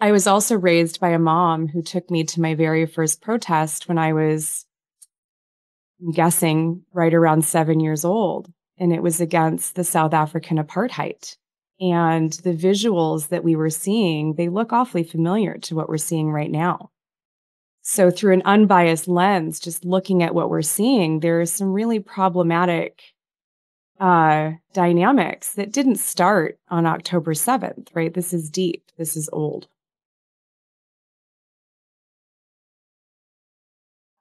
I 0.00 0.12
was 0.12 0.26
also 0.26 0.56
raised 0.56 1.00
by 1.00 1.10
a 1.10 1.18
mom 1.18 1.68
who 1.68 1.82
took 1.82 2.10
me 2.10 2.24
to 2.24 2.40
my 2.40 2.54
very 2.54 2.84
first 2.84 3.22
protest 3.22 3.88
when 3.88 3.98
I 3.98 4.12
was 4.12 4.66
I'm 6.00 6.12
guessing 6.12 6.82
right 6.92 7.14
around 7.14 7.44
seven 7.44 7.80
years 7.80 8.04
old. 8.04 8.52
And 8.78 8.92
it 8.92 9.02
was 9.02 9.20
against 9.20 9.76
the 9.76 9.84
South 9.84 10.12
African 10.12 10.58
apartheid. 10.58 11.36
And 11.80 12.32
the 12.32 12.52
visuals 12.52 13.28
that 13.28 13.44
we 13.44 13.56
were 13.56 13.70
seeing, 13.70 14.34
they 14.34 14.48
look 14.48 14.72
awfully 14.72 15.04
familiar 15.04 15.58
to 15.58 15.74
what 15.74 15.88
we're 15.88 15.96
seeing 15.96 16.30
right 16.30 16.50
now. 16.50 16.90
So, 17.86 18.10
through 18.10 18.32
an 18.32 18.42
unbiased 18.46 19.08
lens, 19.08 19.60
just 19.60 19.84
looking 19.84 20.22
at 20.22 20.34
what 20.34 20.48
we're 20.48 20.62
seeing, 20.62 21.20
there 21.20 21.42
are 21.42 21.46
some 21.46 21.70
really 21.70 22.00
problematic 22.00 23.02
uh, 24.00 24.52
dynamics 24.72 25.52
that 25.52 25.70
didn't 25.70 25.96
start 25.96 26.58
on 26.70 26.86
October 26.86 27.34
7th, 27.34 27.88
right? 27.94 28.14
This 28.14 28.32
is 28.32 28.48
deep, 28.48 28.90
this 28.96 29.16
is 29.16 29.28
old. 29.34 29.68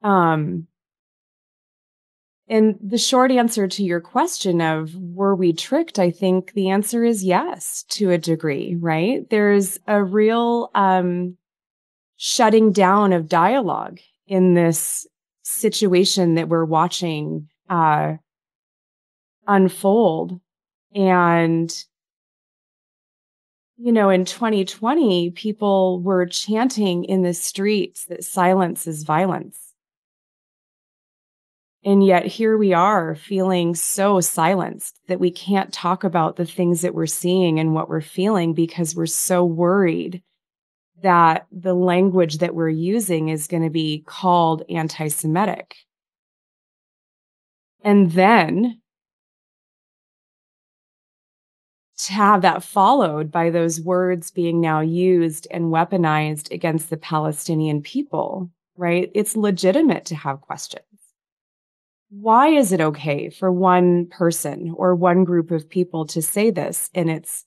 Um, 0.01 0.67
and 2.50 2.77
the 2.82 2.98
short 2.98 3.32
answer 3.32 3.67
to 3.70 3.84
your 3.84 4.01
question 4.01 4.60
of 4.60 4.93
were 4.96 5.36
we 5.36 5.53
tricked? 5.53 6.00
I 6.00 6.12
think 6.12 6.51
the 6.51 6.70
answer 6.70 7.05
is 7.05 7.24
yes, 7.24 7.86
to 7.91 8.12
a 8.12 8.17
degree, 8.17 8.75
right? 8.75 9.29
There's 9.29 9.79
a 9.88 10.03
real 10.03 10.70
um, 10.75 11.38
shutting 12.25 12.72
down 12.72 13.12
of 13.12 13.27
dialogue 13.27 14.00
in 14.27 14.53
this 14.53 15.06
situation 15.42 16.36
that 16.36 16.48
we're 16.48 16.63
watching 16.63 17.50
uh, 17.70 18.13
unfold. 19.46 20.39
And, 20.96 21.70
you 23.75 23.92
know, 23.92 24.10
in 24.10 24.24
2020, 24.24 25.32
people 25.32 26.01
were 26.01 26.25
chanting 26.25 27.03
in 27.03 27.24
the 27.24 27.34
streets 27.34 28.06
that 28.06 28.24
silence 28.24 28.88
is 28.88 29.03
violence. 29.03 29.60
And 31.84 32.06
yet 32.06 32.25
here 32.25 32.58
we 32.58 32.72
are 32.72 33.15
feeling 33.15 33.75
so 33.75 34.22
silenced 34.22 34.98
that 35.10 35.20
we 35.20 35.30
can't 35.30 35.74
talk 35.74 36.06
about 36.06 36.38
the 36.38 36.46
things 36.46 36.84
that 36.84 36.96
we're 36.96 37.06
seeing 37.06 37.60
and 37.60 37.74
what 37.74 37.89
we're 37.89 38.00
feeling 38.00 38.53
because 38.53 38.96
we're 38.96 39.08
so 39.08 39.44
worried 39.44 40.24
that 41.03 41.45
the 41.51 41.74
language 41.74 42.39
that 42.39 42.55
we're 42.55 42.69
using 42.69 43.29
is 43.29 43.48
going 43.48 43.63
to 43.63 43.69
be 43.69 44.03
called 44.05 44.63
anti 44.69 45.07
Semitic. 45.10 45.75
And 47.83 48.12
then 48.12 48.81
to 51.98 52.13
have 52.13 52.41
that 52.41 52.63
followed 52.63 53.31
by 53.31 53.50
those 53.50 53.79
words 53.79 54.31
being 54.31 54.60
now 54.60 54.79
used 54.79 55.48
and 55.51 55.65
weaponized 55.65 56.51
against 56.51 56.89
the 56.89 56.98
Palestinian 56.98 57.81
people, 57.81 58.50
right? 58.75 59.12
It's 59.13 59.36
legitimate 59.36 60.05
to 60.05 60.15
have 60.15 60.41
questions. 60.41 60.83
Why 62.10 62.50
is 62.50 62.72
it 62.72 62.81
okay 62.81 63.29
for 63.29 63.51
one 63.51 64.07
person 64.07 64.74
or 64.75 64.95
one 64.95 65.24
group 65.24 65.51
of 65.51 65.69
people 65.69 66.05
to 66.07 66.22
say 66.22 66.51
this 66.51 66.89
and 66.93 67.10
it's 67.10 67.45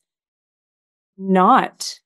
not 1.19 2.01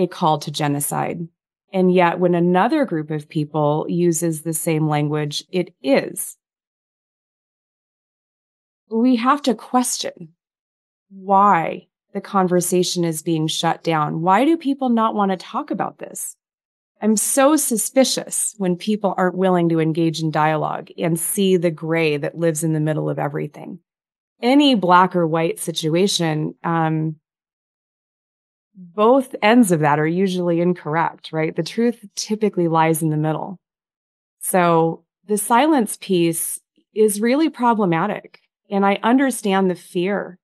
a 0.00 0.06
call 0.06 0.38
to 0.38 0.50
genocide? 0.50 1.28
And 1.72 1.92
yet, 1.92 2.18
when 2.18 2.34
another 2.34 2.84
group 2.84 3.10
of 3.10 3.28
people 3.28 3.86
uses 3.88 4.42
the 4.42 4.52
same 4.52 4.88
language, 4.88 5.44
it 5.50 5.74
is. 5.82 6.36
We 8.90 9.16
have 9.16 9.42
to 9.42 9.54
question 9.54 10.30
why 11.10 11.86
the 12.12 12.20
conversation 12.20 13.04
is 13.04 13.22
being 13.22 13.46
shut 13.46 13.84
down. 13.84 14.22
Why 14.22 14.44
do 14.44 14.56
people 14.56 14.88
not 14.88 15.14
want 15.14 15.30
to 15.30 15.36
talk 15.36 15.70
about 15.70 15.98
this? 15.98 16.36
I'm 17.00 17.16
so 17.16 17.56
suspicious 17.56 18.54
when 18.58 18.76
people 18.76 19.14
aren't 19.16 19.36
willing 19.36 19.68
to 19.70 19.80
engage 19.80 20.20
in 20.20 20.30
dialogue 20.30 20.88
and 20.98 21.18
see 21.18 21.56
the 21.56 21.70
gray 21.70 22.16
that 22.16 22.36
lives 22.36 22.62
in 22.62 22.72
the 22.72 22.80
middle 22.80 23.08
of 23.08 23.18
everything. 23.18 23.78
Any 24.42 24.74
black 24.74 25.16
or 25.16 25.26
white 25.26 25.58
situation, 25.58 26.54
um, 26.62 27.16
both 28.80 29.34
ends 29.42 29.72
of 29.72 29.80
that 29.80 30.00
are 30.00 30.06
usually 30.06 30.60
incorrect, 30.60 31.32
right? 31.32 31.54
The 31.54 31.62
truth 31.62 32.04
typically 32.16 32.66
lies 32.66 33.02
in 33.02 33.10
the 33.10 33.16
middle. 33.16 33.58
So 34.40 35.04
the 35.26 35.36
silence 35.36 35.98
piece 36.00 36.60
is 36.94 37.20
really 37.20 37.50
problematic. 37.50 38.40
And 38.70 38.86
I 38.86 38.98
understand 39.02 39.70
the 39.70 39.74
fear 39.74 40.38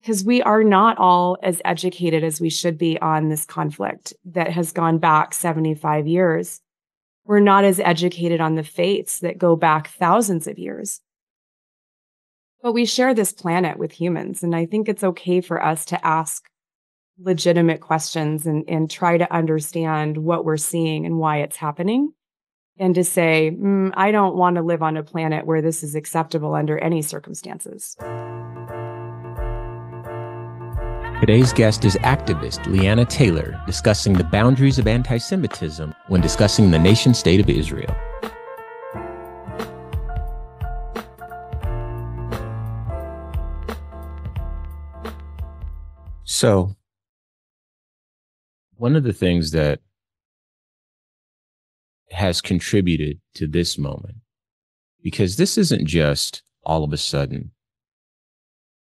because 0.00 0.22
we 0.22 0.42
are 0.42 0.62
not 0.62 0.98
all 0.98 1.38
as 1.42 1.62
educated 1.64 2.22
as 2.22 2.40
we 2.40 2.50
should 2.50 2.76
be 2.76 3.00
on 3.00 3.28
this 3.28 3.46
conflict 3.46 4.12
that 4.26 4.50
has 4.50 4.70
gone 4.72 4.98
back 4.98 5.32
75 5.32 6.06
years. 6.06 6.60
We're 7.24 7.40
not 7.40 7.64
as 7.64 7.80
educated 7.80 8.40
on 8.40 8.54
the 8.54 8.62
faiths 8.62 9.20
that 9.20 9.38
go 9.38 9.56
back 9.56 9.88
thousands 9.88 10.46
of 10.46 10.58
years. 10.58 11.00
But 12.62 12.72
we 12.72 12.84
share 12.84 13.14
this 13.14 13.32
planet 13.32 13.78
with 13.78 13.92
humans, 13.92 14.42
and 14.42 14.54
I 14.54 14.66
think 14.66 14.88
it's 14.88 15.04
okay 15.04 15.40
for 15.40 15.64
us 15.64 15.84
to 15.86 16.06
ask 16.06 16.48
legitimate 17.18 17.80
questions 17.80 18.46
and, 18.46 18.64
and 18.68 18.90
try 18.90 19.16
to 19.16 19.32
understand 19.32 20.18
what 20.18 20.44
we're 20.44 20.56
seeing 20.56 21.06
and 21.06 21.18
why 21.18 21.38
it's 21.38 21.56
happening. 21.56 22.12
And 22.78 22.94
to 22.94 23.04
say, 23.04 23.56
mm, 23.58 23.92
I 23.96 24.10
don't 24.10 24.36
want 24.36 24.56
to 24.56 24.62
live 24.62 24.82
on 24.82 24.98
a 24.98 25.02
planet 25.02 25.46
where 25.46 25.62
this 25.62 25.82
is 25.82 25.94
acceptable 25.94 26.54
under 26.54 26.78
any 26.78 27.00
circumstances. 27.00 27.96
Today's 31.20 31.54
guest 31.54 31.86
is 31.86 31.96
activist 32.02 32.66
Leanna 32.66 33.06
Taylor 33.06 33.58
discussing 33.64 34.12
the 34.12 34.24
boundaries 34.24 34.78
of 34.78 34.86
anti 34.86 35.16
Semitism 35.16 35.94
when 36.08 36.20
discussing 36.20 36.70
the 36.70 36.78
nation 36.78 37.14
state 37.14 37.40
of 37.40 37.48
Israel. 37.48 37.96
So, 46.24 46.76
one 48.76 48.96
of 48.96 49.04
the 49.04 49.12
things 49.12 49.50
that 49.52 49.80
has 52.10 52.40
contributed 52.40 53.20
to 53.34 53.46
this 53.46 53.76
moment, 53.76 54.16
because 55.02 55.36
this 55.36 55.58
isn't 55.58 55.86
just 55.86 56.42
all 56.62 56.84
of 56.84 56.92
a 56.92 56.96
sudden 56.96 57.52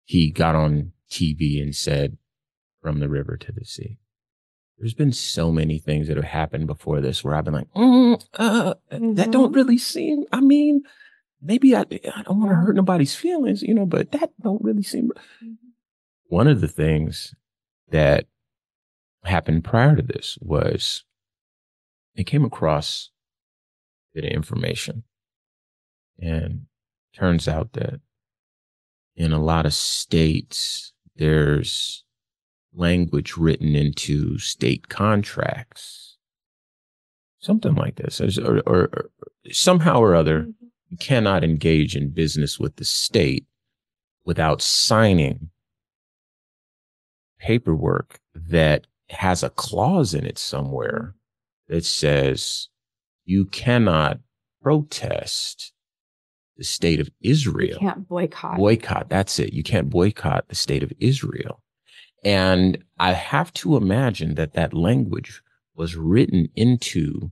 he 0.04 0.32
got 0.32 0.56
on 0.56 0.92
TV 1.10 1.62
and 1.62 1.76
said, 1.76 2.18
from 2.82 3.00
the 3.00 3.10
river 3.10 3.38
to 3.38 3.52
the 3.52 3.64
sea. 3.64 4.00
There's 4.78 4.94
been 4.96 5.14
so 5.14 5.52
many 5.52 5.78
things 5.78 6.08
that 6.08 6.18
have 6.18 6.26
happened 6.26 6.66
before 6.66 7.02
this 7.02 7.24
where 7.24 7.36
I've 7.36 7.46
been 7.46 7.54
like, 7.54 7.72
mm, 7.74 8.22
uh, 8.34 8.74
mm-hmm. 8.92 9.14
that 9.14 9.30
don't 9.30 9.54
really 9.54 9.78
seem, 9.78 10.26
I 10.32 10.42
mean, 10.42 10.82
maybe 11.42 11.76
I, 11.76 11.82
I 11.82 12.24
don't 12.24 12.40
want 12.40 12.50
to 12.50 12.56
hurt 12.56 12.76
nobody's 12.76 13.16
feelings, 13.16 13.62
you 13.62 13.76
know, 13.76 13.86
but 13.86 14.12
that 14.14 14.32
don't 14.42 14.64
really 14.64 14.82
seem. 14.82 15.12
Mm-hmm. 15.44 15.54
One 16.30 16.48
of 16.48 16.62
the 16.62 16.68
things 16.68 17.36
that 17.90 18.26
happened 19.24 19.64
prior 19.64 19.96
to 19.96 20.02
this 20.02 20.38
was 20.42 21.04
it 22.16 22.26
came 22.26 22.44
across 22.44 23.12
a 24.14 24.22
bit 24.22 24.30
of 24.30 24.36
information 24.36 25.04
and 26.20 26.66
turns 27.14 27.48
out 27.48 27.74
that 27.74 28.02
in 29.16 29.34
a 29.34 29.40
lot 29.40 29.66
of 29.66 29.74
states, 29.74 30.94
there's 31.16 32.04
language 32.74 33.38
written 33.38 33.76
into 33.76 34.38
state 34.38 34.88
contracts. 34.90 36.18
Something 37.40 37.76
like 37.76 37.96
this, 37.96 38.22
or, 38.40 38.60
or, 38.68 38.90
or 38.94 39.10
somehow 39.52 40.00
or 40.00 40.16
other, 40.16 40.42
mm-hmm. 40.42 40.66
you 40.90 40.98
cannot 40.98 41.44
engage 41.44 41.96
in 41.96 42.12
business 42.12 42.60
with 42.60 42.76
the 42.76 42.86
state 42.86 43.46
without 44.26 44.62
signing 44.62 45.50
paperwork 47.40 48.20
that 48.36 48.86
has 49.12 49.44
a 49.44 49.50
clause 49.50 50.14
in 50.14 50.26
it 50.26 50.38
somewhere 50.38 51.16
that 51.68 51.86
says 51.86 52.70
you 53.26 53.46
cannot 53.46 54.20
protest 54.62 55.74
the 56.58 56.64
state 56.64 57.00
of 57.00 57.10
Israel. 57.22 57.80
You 57.82 57.88
can't 57.88 58.08
boycott. 58.08 58.58
Boycott. 58.58 59.10
That's 59.10 59.40
it. 59.40 59.54
You 59.54 59.64
can't 59.64 59.90
boycott 59.90 60.48
the 60.50 60.56
state 60.56 60.84
of 60.84 60.92
Israel. 61.00 61.62
And 62.24 62.84
I 63.00 63.14
have 63.14 63.52
to 63.56 63.78
imagine 63.78 64.36
that 64.36 64.54
that 64.54 64.74
language 64.74 65.42
was 65.76 65.96
written 65.96 66.50
into 66.56 67.32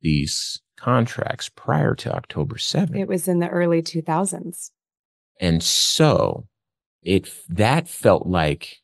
these 0.00 0.60
contracts 0.76 1.48
prior 1.48 1.94
to 1.94 2.12
October 2.12 2.56
7th. 2.56 2.98
It 2.98 3.06
was 3.06 3.28
in 3.28 3.38
the 3.38 3.48
early 3.48 3.82
2000s. 3.82 4.70
And 5.40 5.62
so 5.62 6.46
it 7.02 7.30
that 7.48 7.88
felt 7.88 8.26
like 8.26 8.79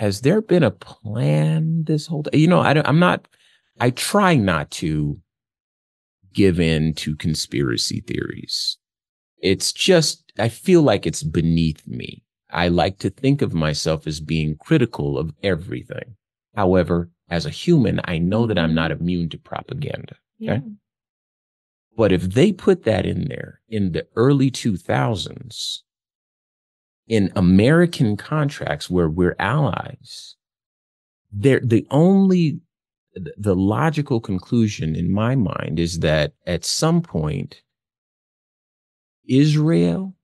has 0.00 0.22
there 0.22 0.40
been 0.40 0.62
a 0.62 0.70
plan 0.70 1.84
this 1.84 2.06
whole 2.06 2.22
time? 2.22 2.40
You 2.40 2.48
know, 2.48 2.60
I 2.60 2.72
I'm 2.88 2.98
not 2.98 3.28
I 3.80 3.90
try 3.90 4.34
not 4.34 4.70
to 4.82 5.20
give 6.32 6.58
in 6.58 6.94
to 6.94 7.14
conspiracy 7.14 8.00
theories. 8.00 8.78
It's 9.42 9.74
just 9.74 10.32
I 10.38 10.48
feel 10.48 10.80
like 10.80 11.06
it's 11.06 11.22
beneath 11.22 11.86
me. 11.86 12.24
I 12.50 12.68
like 12.68 12.98
to 13.00 13.10
think 13.10 13.42
of 13.42 13.52
myself 13.52 14.06
as 14.06 14.20
being 14.20 14.56
critical 14.56 15.18
of 15.18 15.34
everything. 15.42 16.16
However, 16.56 17.10
as 17.28 17.44
a 17.44 17.50
human, 17.50 18.00
I 18.04 18.16
know 18.16 18.46
that 18.46 18.58
I'm 18.58 18.74
not 18.74 18.90
immune 18.90 19.28
to 19.28 19.38
propaganda. 19.38 20.16
Okay. 20.42 20.54
Yeah. 20.54 20.60
But 21.94 22.10
if 22.10 22.22
they 22.22 22.52
put 22.52 22.84
that 22.84 23.04
in 23.04 23.28
there 23.28 23.60
in 23.68 23.92
the 23.92 24.06
early 24.16 24.50
2000s, 24.50 25.80
in 27.10 27.32
American 27.34 28.16
contracts 28.16 28.88
where 28.88 29.08
we're 29.08 29.34
allies, 29.40 30.36
they're 31.32 31.60
the 31.60 31.84
only 31.90 32.60
the 33.36 33.56
logical 33.56 34.20
conclusion 34.20 34.94
in 34.94 35.12
my 35.12 35.34
mind 35.34 35.80
is 35.80 35.98
that 35.98 36.32
at 36.46 36.64
some 36.64 37.02
point, 37.02 37.62
Israel 39.28 40.14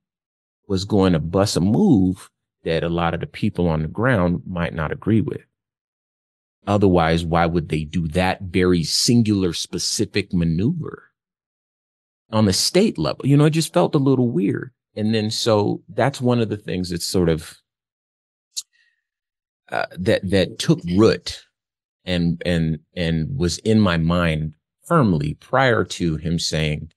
was 0.69 0.85
going 0.85 1.11
to 1.11 1.19
bust 1.19 1.57
a 1.57 1.61
move 1.61 2.29
that 2.63 2.83
a 2.83 2.89
lot 2.89 3.13
of 3.13 3.19
the 3.19 3.27
people 3.27 3.67
on 3.67 3.81
the 3.81 3.89
ground 3.89 4.43
might 4.47 4.73
not 4.73 4.93
agree 4.93 5.19
with. 5.19 5.41
Otherwise, 6.65 7.25
why 7.25 7.45
would 7.45 7.67
they 7.67 7.83
do 7.83 8.07
that 8.07 8.41
very 8.43 8.83
singular 8.83 9.51
specific 9.51 10.33
maneuver 10.33 11.11
on 12.31 12.45
the 12.45 12.53
state 12.53 12.97
level? 12.97 13.25
You 13.25 13.35
know, 13.35 13.45
it 13.45 13.51
just 13.51 13.73
felt 13.73 13.93
a 13.93 13.99
little 13.99 14.29
weird. 14.29 14.71
And 14.97 15.13
then 15.13 15.31
so 15.31 15.81
that's 15.89 16.19
one 16.19 16.41
of 16.41 16.49
the 16.49 16.57
things 16.57 16.89
that's 16.89 17.05
sort 17.05 17.29
of 17.29 17.55
uh, 19.71 19.85
that 19.97 20.27
that 20.29 20.59
took 20.59 20.79
root 20.95 21.45
and 22.05 22.41
and 22.45 22.79
and 22.95 23.37
was 23.37 23.59
in 23.59 23.79
my 23.79 23.97
mind 23.97 24.53
firmly 24.85 25.35
prior 25.35 25.83
to 25.83 26.15
him 26.15 26.39
saying 26.39 26.89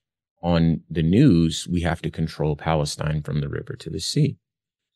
on 0.42 0.80
the 0.88 1.02
news 1.02 1.68
we 1.68 1.80
have 1.82 2.00
to 2.00 2.10
control 2.10 2.56
Palestine 2.56 3.22
from 3.22 3.40
the 3.40 3.48
river 3.48 3.74
to 3.74 3.90
the 3.90 4.00
sea. 4.00 4.36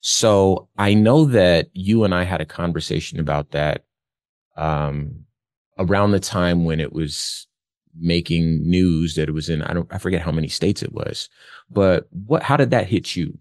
So 0.01 0.69
I 0.79 0.95
know 0.95 1.25
that 1.27 1.69
you 1.73 2.05
and 2.05 2.15
I 2.15 2.25
had 2.25 2.41
a 2.41 2.47
conversation 2.47 3.21
about 3.21 3.51
that 3.51 3.85
um, 4.57 5.25
around 5.79 6.13
the 6.13 6.21
time 6.21 6.65
when 6.65 6.81
it 6.81 6.93
was 6.93 7.47
making 7.99 8.69
news 8.69 9.15
that 9.15 9.29
it 9.29 9.33
was 9.33 9.49
in 9.49 9.63
I 9.63 9.73
don't 9.73 9.93
I 9.93 9.99
forget 9.99 10.23
how 10.23 10.33
many 10.33 10.49
states 10.49 10.83
it 10.83 10.93
was. 10.93 11.29
But 11.71 12.07
what 12.11 12.43
how 12.43 12.57
did 12.57 12.71
that 12.71 12.89
hit 12.89 13.17
you? 13.17 13.39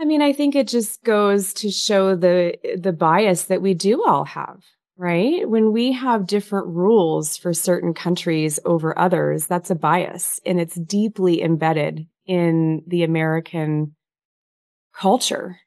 I 0.00 0.04
mean, 0.04 0.22
I 0.22 0.32
think 0.32 0.56
it 0.56 0.66
just 0.66 1.02
goes 1.04 1.52
to 1.54 1.70
show 1.70 2.16
the 2.16 2.56
the 2.76 2.92
bias 2.92 3.44
that 3.44 3.62
we 3.62 3.74
do 3.74 4.02
all 4.04 4.24
have, 4.24 4.62
right? 4.96 5.48
When 5.48 5.72
we 5.72 5.92
have 5.92 6.26
different 6.26 6.66
rules 6.68 7.36
for 7.36 7.52
certain 7.54 7.94
countries 7.94 8.58
over 8.64 8.98
others, 8.98 9.46
that's 9.46 9.70
a 9.70 9.76
bias 9.76 10.40
and 10.44 10.60
it's 10.60 10.74
deeply 10.74 11.42
embedded 11.42 12.06
in 12.26 12.82
the 12.86 13.04
American 13.04 13.94
culture. 14.94 15.58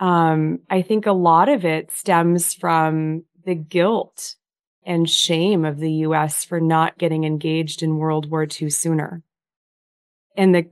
Um, 0.00 0.60
I 0.70 0.82
think 0.82 1.06
a 1.06 1.12
lot 1.12 1.48
of 1.48 1.64
it 1.64 1.90
stems 1.90 2.54
from 2.54 3.24
the 3.44 3.54
guilt 3.54 4.36
and 4.84 5.08
shame 5.08 5.64
of 5.64 5.78
the 5.78 5.92
US 5.92 6.44
for 6.44 6.60
not 6.60 6.98
getting 6.98 7.24
engaged 7.24 7.82
in 7.82 7.98
World 7.98 8.30
War 8.30 8.46
II 8.60 8.70
sooner. 8.70 9.22
And 10.36 10.54
the 10.54 10.70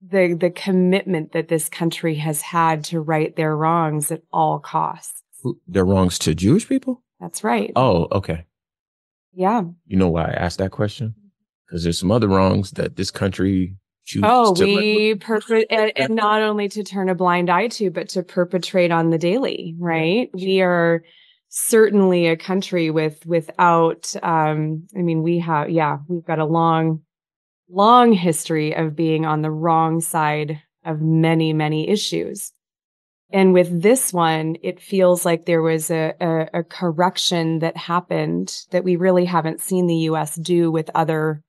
the 0.00 0.36
the 0.38 0.50
commitment 0.50 1.32
that 1.32 1.48
this 1.48 1.68
country 1.68 2.14
has 2.16 2.40
had 2.40 2.84
to 2.84 3.00
right 3.00 3.34
their 3.34 3.56
wrongs 3.56 4.12
at 4.12 4.22
all 4.32 4.58
costs. 4.58 5.22
Their 5.66 5.84
wrongs 5.84 6.18
to 6.20 6.34
Jewish 6.34 6.68
people? 6.68 7.02
That's 7.20 7.42
right. 7.42 7.72
Oh, 7.74 8.06
okay. 8.12 8.44
Yeah. 9.32 9.62
You 9.86 9.96
know 9.96 10.08
why 10.08 10.24
I 10.24 10.32
asked 10.32 10.58
that 10.58 10.70
question? 10.70 11.14
Because 11.66 11.82
there's 11.82 11.98
some 11.98 12.10
other 12.10 12.28
wrongs 12.28 12.72
that 12.72 12.96
this 12.96 13.10
country 13.10 13.76
chooses 14.04 14.28
Oh, 14.28 14.52
we 14.52 15.12
and, 15.70 15.92
and 15.96 16.14
not 16.14 16.42
only 16.42 16.68
to 16.70 16.82
turn 16.82 17.08
a 17.08 17.14
blind 17.14 17.50
eye 17.50 17.68
to, 17.68 17.90
but 17.90 18.08
to 18.10 18.22
perpetrate 18.22 18.90
on 18.90 19.10
the 19.10 19.18
daily, 19.18 19.76
right? 19.78 20.30
We 20.32 20.60
are 20.60 21.04
certainly 21.48 22.26
a 22.26 22.36
country 22.36 22.90
with 22.90 23.24
without 23.26 24.14
um 24.22 24.86
I 24.96 25.00
mean 25.00 25.22
we 25.22 25.38
have 25.40 25.70
yeah, 25.70 25.98
we've 26.08 26.24
got 26.24 26.38
a 26.38 26.44
long 26.44 27.02
long 27.70 28.12
history 28.12 28.74
of 28.74 28.96
being 28.96 29.26
on 29.26 29.42
the 29.42 29.50
wrong 29.50 30.00
side 30.00 30.62
of 30.84 31.00
many, 31.00 31.52
many 31.52 31.88
issues. 31.88 32.52
And 33.30 33.52
with 33.52 33.82
this 33.82 34.12
one, 34.12 34.56
it 34.62 34.80
feels 34.80 35.26
like 35.26 35.44
there 35.44 35.60
was 35.60 35.90
a, 35.90 36.14
a, 36.18 36.60
a, 36.60 36.62
correction 36.62 37.58
that 37.58 37.76
happened 37.76 38.64
that 38.70 38.84
we 38.84 38.96
really 38.96 39.26
haven't 39.26 39.60
seen 39.60 39.86
the 39.86 40.08
US 40.10 40.34
do 40.36 40.70
with 40.70 40.90
other 40.94 41.42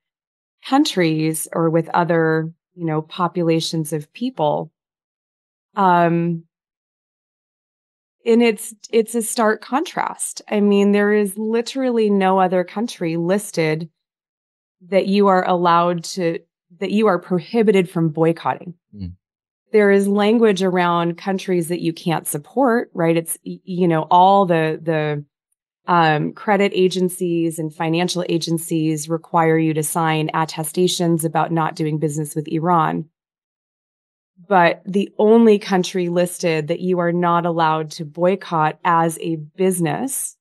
countries 0.66 1.48
or 1.54 1.70
with 1.70 1.88
other, 1.90 2.52
you 2.76 2.86
know, 2.86 3.02
populations 3.02 3.94
of 3.94 4.12
people. 4.12 4.74
Um, 5.76 6.44
and 8.30 8.44
it's 8.44 8.74
it's 8.92 9.16
a 9.16 9.22
stark 9.22 9.62
contrast. 9.62 10.42
I 10.50 10.60
mean, 10.60 10.92
there 10.92 11.14
is 11.14 11.38
literally 11.38 12.10
no 12.10 12.40
other 12.40 12.64
country 12.64 13.18
listed 13.18 13.90
that 14.88 15.08
you 15.08 15.28
are 15.28 15.46
allowed 15.48 16.04
to 16.06 16.40
that 16.80 16.92
you 16.92 17.08
are 17.08 17.20
prohibited 17.20 17.90
from 17.90 18.10
boycotting. 18.10 18.76
Mm. 18.96 19.14
There 19.72 19.92
is 19.92 20.08
language 20.08 20.64
around 20.64 21.18
countries 21.18 21.68
that 21.68 21.82
you 21.82 21.92
can't 21.92 22.28
support, 22.28 22.92
right? 22.94 23.18
It's 23.18 23.38
you 23.44 23.88
know 23.88 24.04
all 24.12 24.46
the 24.46 24.80
the 24.82 25.26
um, 25.92 26.34
credit 26.34 26.72
agencies 26.76 27.58
and 27.58 27.74
financial 27.74 28.24
agencies 28.30 29.10
require 29.10 29.58
you 29.58 29.74
to 29.74 29.82
sign 29.82 30.30
attestations 30.36 31.26
about 31.26 31.52
not 31.52 31.76
doing 31.76 31.98
business 31.98 32.36
with 32.36 32.48
Iran. 32.48 33.10
But 34.48 34.82
the 34.86 35.12
only 35.18 35.60
country 35.60 36.10
listed 36.10 36.70
that 36.70 36.80
you 36.80 37.00
are 37.00 37.12
not 37.12 37.46
allowed 37.46 37.92
to 37.92 38.06
boycott 38.06 38.80
as 38.84 39.20
a 39.20 39.36
business 39.36 40.38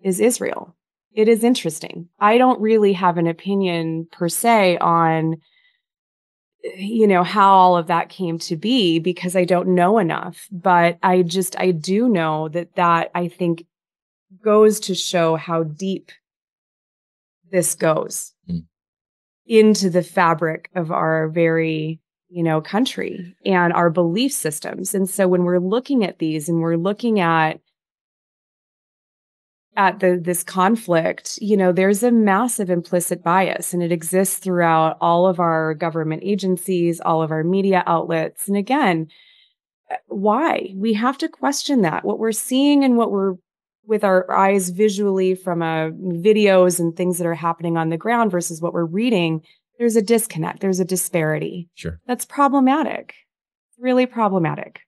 is 0.00 0.20
Israel 0.20 0.76
it 1.16 1.28
is 1.28 1.42
interesting. 1.42 2.08
I 2.20 2.36
don't 2.36 2.60
really 2.60 2.92
have 2.92 3.16
an 3.16 3.26
opinion 3.26 4.06
per 4.12 4.28
se 4.28 4.76
on 4.78 5.36
you 6.76 7.06
know 7.06 7.22
how 7.22 7.54
all 7.54 7.76
of 7.76 7.86
that 7.86 8.08
came 8.08 8.38
to 8.40 8.56
be 8.56 8.98
because 8.98 9.34
I 9.36 9.44
don't 9.44 9.68
know 9.68 9.98
enough, 9.98 10.46
but 10.50 10.98
I 11.02 11.22
just 11.22 11.58
I 11.58 11.70
do 11.70 12.08
know 12.08 12.48
that 12.48 12.74
that 12.74 13.10
I 13.14 13.28
think 13.28 13.64
goes 14.42 14.78
to 14.80 14.94
show 14.94 15.36
how 15.36 15.62
deep 15.62 16.12
this 17.50 17.74
goes 17.76 18.34
mm. 18.50 18.64
into 19.46 19.88
the 19.88 20.02
fabric 20.02 20.70
of 20.74 20.90
our 20.90 21.28
very 21.28 22.00
you 22.36 22.42
know 22.42 22.60
country 22.60 23.34
and 23.46 23.72
our 23.72 23.88
belief 23.88 24.30
systems. 24.30 24.94
And 24.94 25.08
so 25.08 25.26
when 25.26 25.44
we're 25.44 25.58
looking 25.58 26.04
at 26.04 26.18
these 26.18 26.50
and 26.50 26.60
we're 26.60 26.76
looking 26.76 27.18
at 27.18 27.60
at 29.74 30.00
the 30.00 30.20
this 30.22 30.44
conflict, 30.44 31.38
you 31.40 31.56
know, 31.56 31.72
there's 31.72 32.02
a 32.02 32.10
massive 32.10 32.68
implicit 32.68 33.24
bias 33.24 33.72
and 33.72 33.82
it 33.82 33.90
exists 33.90 34.36
throughout 34.36 34.98
all 35.00 35.26
of 35.26 35.40
our 35.40 35.72
government 35.72 36.22
agencies, 36.24 37.00
all 37.00 37.22
of 37.22 37.30
our 37.30 37.42
media 37.42 37.82
outlets. 37.86 38.48
And 38.48 38.56
again, 38.58 39.08
why? 40.08 40.74
We 40.74 40.92
have 40.92 41.16
to 41.18 41.28
question 41.30 41.80
that. 41.82 42.04
What 42.04 42.18
we're 42.18 42.32
seeing 42.32 42.84
and 42.84 42.98
what 42.98 43.10
we're 43.10 43.36
with 43.86 44.04
our 44.04 44.30
eyes 44.30 44.68
visually 44.68 45.34
from 45.34 45.62
uh, 45.62 45.88
videos 46.20 46.80
and 46.80 46.94
things 46.94 47.16
that 47.16 47.26
are 47.26 47.34
happening 47.34 47.78
on 47.78 47.88
the 47.88 47.96
ground 47.96 48.30
versus 48.30 48.60
what 48.60 48.74
we're 48.74 48.84
reading, 48.84 49.40
there's 49.78 49.96
a 49.96 50.02
disconnect. 50.02 50.60
There's 50.60 50.80
a 50.80 50.84
disparity. 50.84 51.68
Sure. 51.74 52.00
That's 52.06 52.24
problematic. 52.24 53.14
Really 53.78 54.06
problematic. 54.06 54.80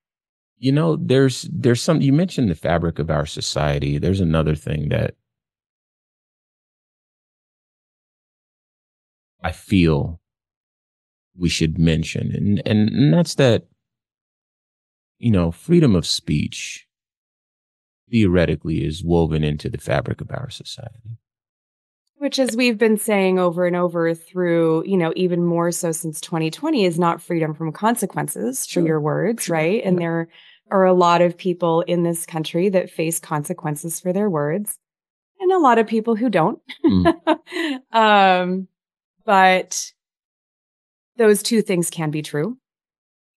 You 0.58 0.72
know, 0.72 0.96
there's 0.96 1.48
there's 1.52 1.82
some 1.82 2.00
you 2.00 2.12
mentioned 2.12 2.50
the 2.50 2.54
fabric 2.54 2.98
of 2.98 3.10
our 3.10 3.26
society. 3.26 3.98
There's 3.98 4.20
another 4.20 4.54
thing 4.54 4.88
that 4.88 5.14
I 9.42 9.52
feel 9.52 10.20
we 11.36 11.48
should 11.48 11.78
mention 11.78 12.32
and 12.34 12.62
and, 12.66 12.88
and 12.88 13.14
that's 13.14 13.34
that 13.36 13.68
you 15.18 15.30
know, 15.30 15.50
freedom 15.50 15.94
of 15.94 16.06
speech 16.06 16.86
theoretically 18.10 18.84
is 18.84 19.04
woven 19.04 19.44
into 19.44 19.68
the 19.68 19.78
fabric 19.78 20.20
of 20.20 20.30
our 20.30 20.48
society. 20.48 21.18
Which, 22.18 22.38
as 22.38 22.56
we've 22.56 22.78
been 22.78 22.96
saying 22.96 23.38
over 23.38 23.64
and 23.64 23.76
over 23.76 24.12
through, 24.12 24.84
you 24.86 24.96
know, 24.96 25.12
even 25.14 25.44
more 25.44 25.70
so 25.70 25.92
since 25.92 26.20
2020, 26.20 26.84
is 26.84 26.98
not 26.98 27.22
freedom 27.22 27.54
from 27.54 27.72
consequences 27.72 28.66
sure. 28.66 28.82
for 28.82 28.86
your 28.86 29.00
words, 29.00 29.44
sure. 29.44 29.54
right? 29.54 29.82
And 29.84 29.98
there 29.98 30.28
are 30.70 30.84
a 30.84 30.92
lot 30.92 31.22
of 31.22 31.38
people 31.38 31.82
in 31.82 32.02
this 32.02 32.26
country 32.26 32.68
that 32.70 32.90
face 32.90 33.20
consequences 33.20 34.00
for 34.00 34.12
their 34.12 34.28
words, 34.28 34.78
and 35.40 35.52
a 35.52 35.58
lot 35.58 35.78
of 35.78 35.86
people 35.86 36.16
who 36.16 36.28
don't. 36.28 36.60
Mm. 36.84 37.80
um, 37.92 38.68
but 39.24 39.92
those 41.16 41.42
two 41.42 41.62
things 41.62 41.90
can 41.90 42.10
be 42.10 42.22
true. 42.22 42.58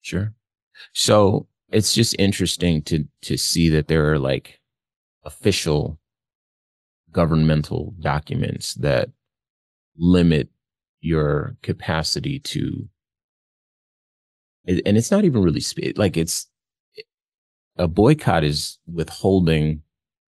Sure. 0.02 0.34
So 0.94 1.48
it's 1.72 1.94
just 1.94 2.16
interesting 2.18 2.82
to 2.84 3.06
to 3.24 3.38
see 3.38 3.70
that 3.70 3.88
there 3.88 4.12
are 4.12 4.20
like 4.20 4.60
official 5.24 6.00
governmental 7.12 7.94
documents 8.00 8.76
that 8.76 9.10
limit 9.98 10.50
your 11.02 11.58
capacity 11.62 12.40
to 12.40 12.88
and 14.68 14.96
it's 14.98 15.12
not 15.12 15.26
even 15.26 15.42
really 15.42 15.62
like 15.96 16.16
it's 16.16 16.48
a 17.78 17.88
boycott 17.88 18.44
is 18.44 18.78
withholding 18.86 19.82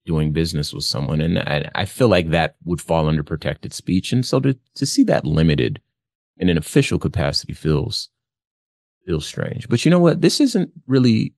doing 0.05 0.33
business 0.33 0.73
with 0.73 0.85
someone 0.85 1.21
and 1.21 1.39
I, 1.39 1.71
I 1.75 1.85
feel 1.85 2.09
like 2.09 2.31
that 2.31 2.57
would 2.65 2.81
fall 2.81 3.09
under 3.09 3.23
protected 3.23 3.73
speech 3.73 4.13
and 4.13 4.27
so 4.27 4.41
to 4.41 4.57
to 4.75 4.87
see 4.87 5.05
that 5.05 5.25
limited 5.25 5.81
in 6.39 6.49
an 6.49 6.59
official 6.59 6.99
capacity 6.99 7.55
feels 7.55 8.11
feels 9.07 9.27
strange. 9.27 9.69
But 9.69 9.85
you 9.85 9.91
know 9.91 10.01
what? 10.01 10.21
This 10.21 10.41
isn't 10.41 10.71
really 10.87 11.35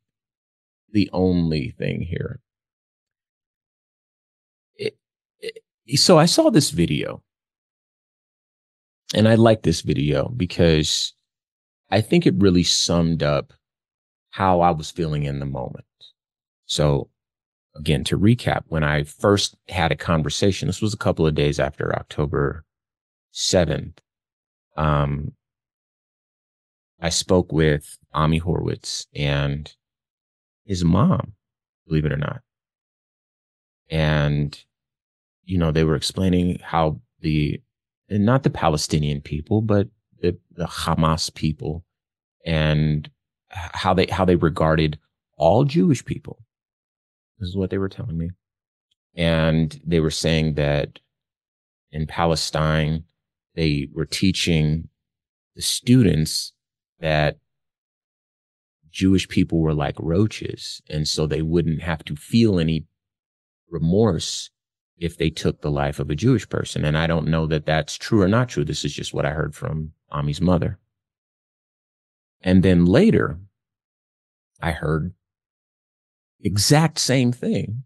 the 0.92 1.08
only 1.12 1.74
thing 1.78 2.00
here 2.00 2.40
so 5.94 6.18
I 6.18 6.26
saw 6.26 6.50
this 6.50 6.70
video 6.70 7.22
and 9.14 9.28
I 9.28 9.36
like 9.36 9.62
this 9.62 9.80
video 9.80 10.28
because 10.28 11.14
I 11.90 12.00
think 12.00 12.26
it 12.26 12.34
really 12.36 12.62
summed 12.62 13.22
up 13.22 13.52
how 14.30 14.60
I 14.60 14.70
was 14.70 14.90
feeling 14.90 15.24
in 15.24 15.38
the 15.38 15.46
moment. 15.46 15.84
So 16.66 17.08
again, 17.74 18.04
to 18.04 18.18
recap, 18.18 18.64
when 18.66 18.84
I 18.84 19.04
first 19.04 19.56
had 19.68 19.92
a 19.92 19.96
conversation, 19.96 20.66
this 20.66 20.82
was 20.82 20.92
a 20.92 20.98
couple 20.98 21.26
of 21.26 21.34
days 21.34 21.58
after 21.58 21.94
October 21.94 22.64
7th. 23.32 23.98
Um, 24.76 25.32
I 27.00 27.08
spoke 27.08 27.52
with 27.52 27.98
Ami 28.12 28.38
Horowitz 28.38 29.06
and 29.14 29.72
his 30.64 30.84
mom, 30.84 31.34
believe 31.86 32.04
it 32.04 32.12
or 32.12 32.16
not. 32.16 32.42
And, 33.88 34.58
you 35.48 35.56
know, 35.56 35.72
they 35.72 35.82
were 35.82 35.96
explaining 35.96 36.58
how 36.62 37.00
the, 37.20 37.58
and 38.10 38.26
not 38.26 38.42
the 38.42 38.50
Palestinian 38.50 39.22
people, 39.22 39.62
but 39.62 39.88
the, 40.20 40.36
the 40.52 40.66
Hamas 40.66 41.34
people 41.34 41.84
and 42.44 43.10
how 43.48 43.94
they, 43.94 44.06
how 44.06 44.26
they 44.26 44.36
regarded 44.36 44.98
all 45.38 45.64
Jewish 45.64 46.04
people. 46.04 46.38
This 47.38 47.48
is 47.48 47.56
what 47.56 47.70
they 47.70 47.78
were 47.78 47.88
telling 47.88 48.18
me. 48.18 48.30
And 49.16 49.80
they 49.86 50.00
were 50.00 50.10
saying 50.10 50.54
that 50.54 50.98
in 51.92 52.06
Palestine, 52.06 53.04
they 53.54 53.88
were 53.94 54.04
teaching 54.04 54.90
the 55.56 55.62
students 55.62 56.52
that 57.00 57.38
Jewish 58.90 59.26
people 59.26 59.60
were 59.60 59.74
like 59.74 59.96
roaches. 59.98 60.82
And 60.90 61.08
so 61.08 61.26
they 61.26 61.40
wouldn't 61.40 61.80
have 61.80 62.04
to 62.04 62.16
feel 62.16 62.58
any 62.58 62.86
remorse 63.70 64.50
if 64.98 65.16
they 65.16 65.30
took 65.30 65.60
the 65.60 65.70
life 65.70 65.98
of 65.98 66.10
a 66.10 66.14
Jewish 66.14 66.48
person. 66.48 66.84
And 66.84 66.98
I 66.98 67.06
don't 67.06 67.28
know 67.28 67.46
that 67.46 67.66
that's 67.66 67.96
true 67.96 68.22
or 68.22 68.28
not 68.28 68.48
true. 68.48 68.64
This 68.64 68.84
is 68.84 68.92
just 68.92 69.14
what 69.14 69.24
I 69.24 69.30
heard 69.30 69.54
from 69.54 69.92
Ami's 70.12 70.40
mother. 70.40 70.78
And 72.40 72.62
then 72.62 72.84
later, 72.84 73.38
I 74.60 74.72
heard 74.72 75.14
exact 76.40 76.98
same 76.98 77.32
thing 77.32 77.84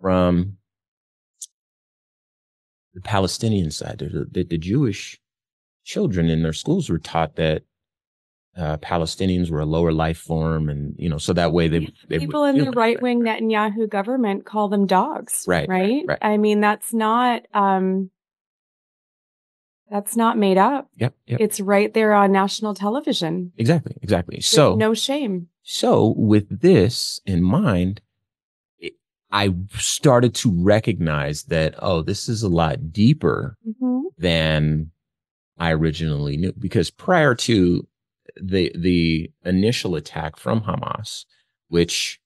from 0.00 0.56
the 2.94 3.00
Palestinian 3.00 3.70
side. 3.70 3.98
That 3.98 4.32
the, 4.32 4.44
the 4.44 4.58
Jewish 4.58 5.18
children 5.84 6.28
in 6.28 6.42
their 6.42 6.52
schools 6.52 6.88
were 6.88 6.98
taught 6.98 7.36
that 7.36 7.62
uh, 8.56 8.78
Palestinians 8.78 9.50
were 9.50 9.60
a 9.60 9.66
lower 9.66 9.92
life 9.92 10.18
form, 10.18 10.68
and 10.68 10.94
you 10.98 11.08
know, 11.08 11.18
so 11.18 11.32
that 11.34 11.52
way 11.52 11.68
they, 11.68 11.92
they 12.08 12.18
people 12.18 12.44
in 12.44 12.64
the 12.64 12.70
right 12.70 13.00
wing 13.02 13.22
Netanyahu 13.22 13.88
government 13.88 14.46
call 14.46 14.68
them 14.68 14.86
dogs, 14.86 15.44
right? 15.46 15.68
Right. 15.68 16.04
right. 16.06 16.18
I 16.22 16.38
mean, 16.38 16.60
that's 16.60 16.94
not 16.94 17.42
um, 17.52 18.10
that's 19.90 20.16
not 20.16 20.38
made 20.38 20.58
up. 20.58 20.88
Yep, 20.96 21.14
yep. 21.26 21.40
It's 21.40 21.60
right 21.60 21.92
there 21.92 22.14
on 22.14 22.32
national 22.32 22.74
television. 22.74 23.52
Exactly, 23.58 23.96
exactly. 24.02 24.40
So 24.40 24.74
no 24.74 24.94
shame. 24.94 25.48
So 25.62 26.14
with 26.16 26.60
this 26.60 27.20
in 27.26 27.42
mind, 27.42 28.00
I 29.30 29.54
started 29.74 30.34
to 30.36 30.50
recognize 30.50 31.44
that 31.44 31.74
oh, 31.80 32.00
this 32.00 32.28
is 32.28 32.42
a 32.42 32.48
lot 32.48 32.90
deeper 32.90 33.58
mm-hmm. 33.68 34.06
than 34.16 34.92
I 35.58 35.72
originally 35.72 36.38
knew. 36.38 36.54
Because 36.58 36.90
prior 36.90 37.34
to 37.34 37.86
the 38.42 38.72
the 38.76 39.30
initial 39.44 39.94
attack 39.96 40.36
from 40.38 40.62
Hamas, 40.62 41.24
which 41.68 42.20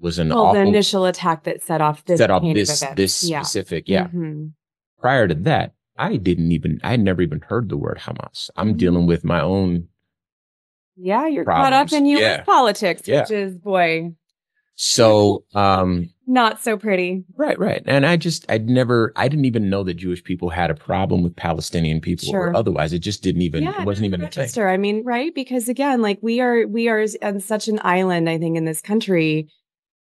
was 0.00 0.18
an 0.18 0.28
well, 0.30 0.46
awful, 0.46 0.54
the 0.62 0.68
initial 0.68 1.06
attack 1.06 1.44
that 1.44 1.62
set 1.62 1.80
off 1.80 2.04
this 2.04 2.18
set 2.18 2.30
off 2.30 2.42
this 2.42 2.84
this 2.96 3.24
yeah. 3.24 3.42
specific 3.42 3.88
yeah. 3.88 4.08
Mhm. 4.08 4.52
Prior 5.00 5.28
to 5.28 5.34
that, 5.34 5.74
I 5.96 6.16
didn't 6.16 6.52
even 6.52 6.80
I 6.82 6.92
had 6.92 7.00
never 7.00 7.22
even 7.22 7.40
heard 7.40 7.68
the 7.68 7.76
word 7.76 7.98
Hamas. 7.98 8.50
I'm 8.56 8.74
Mhm. 8.74 8.78
dealing 8.78 9.06
with 9.06 9.24
my 9.24 9.40
own 9.40 9.88
Yeah, 10.96 11.26
you're 11.26 11.44
caught 11.44 11.72
up 11.72 11.92
in 11.92 12.06
U.S. 12.06 12.20
Yeah. 12.20 12.42
politics, 12.44 13.02
Yeah. 13.06 13.20
which 13.22 13.30
is 13.30 13.56
boy 13.56 14.14
so 14.76 15.44
um 15.54 16.10
not 16.26 16.58
so 16.62 16.76
pretty. 16.78 17.22
Right, 17.36 17.58
right. 17.58 17.82
And 17.86 18.06
I 18.06 18.16
just, 18.16 18.50
I'd 18.50 18.66
never, 18.66 19.12
I 19.14 19.28
didn't 19.28 19.44
even 19.44 19.68
know 19.68 19.82
that 19.84 19.92
Jewish 19.94 20.24
people 20.24 20.48
had 20.48 20.70
a 20.70 20.74
problem 20.74 21.22
with 21.22 21.36
Palestinian 21.36 22.00
people 22.00 22.28
Sure. 22.30 22.48
or 22.48 22.56
otherwise. 22.56 22.94
It 22.94 23.00
just 23.00 23.22
didn't 23.22 23.42
even, 23.42 23.62
yeah, 23.64 23.78
it 23.82 23.84
wasn't 23.84 24.06
even 24.06 24.22
a 24.22 24.28
thing. 24.30 24.64
I 24.64 24.78
mean, 24.78 25.04
right? 25.04 25.34
Because 25.34 25.68
again, 25.68 26.00
like 26.00 26.18
we 26.22 26.40
are, 26.40 26.66
we 26.66 26.88
are 26.88 27.04
on 27.20 27.40
such 27.40 27.68
an 27.68 27.78
island, 27.82 28.30
I 28.30 28.38
think, 28.38 28.56
in 28.56 28.64
this 28.64 28.80
country, 28.80 29.48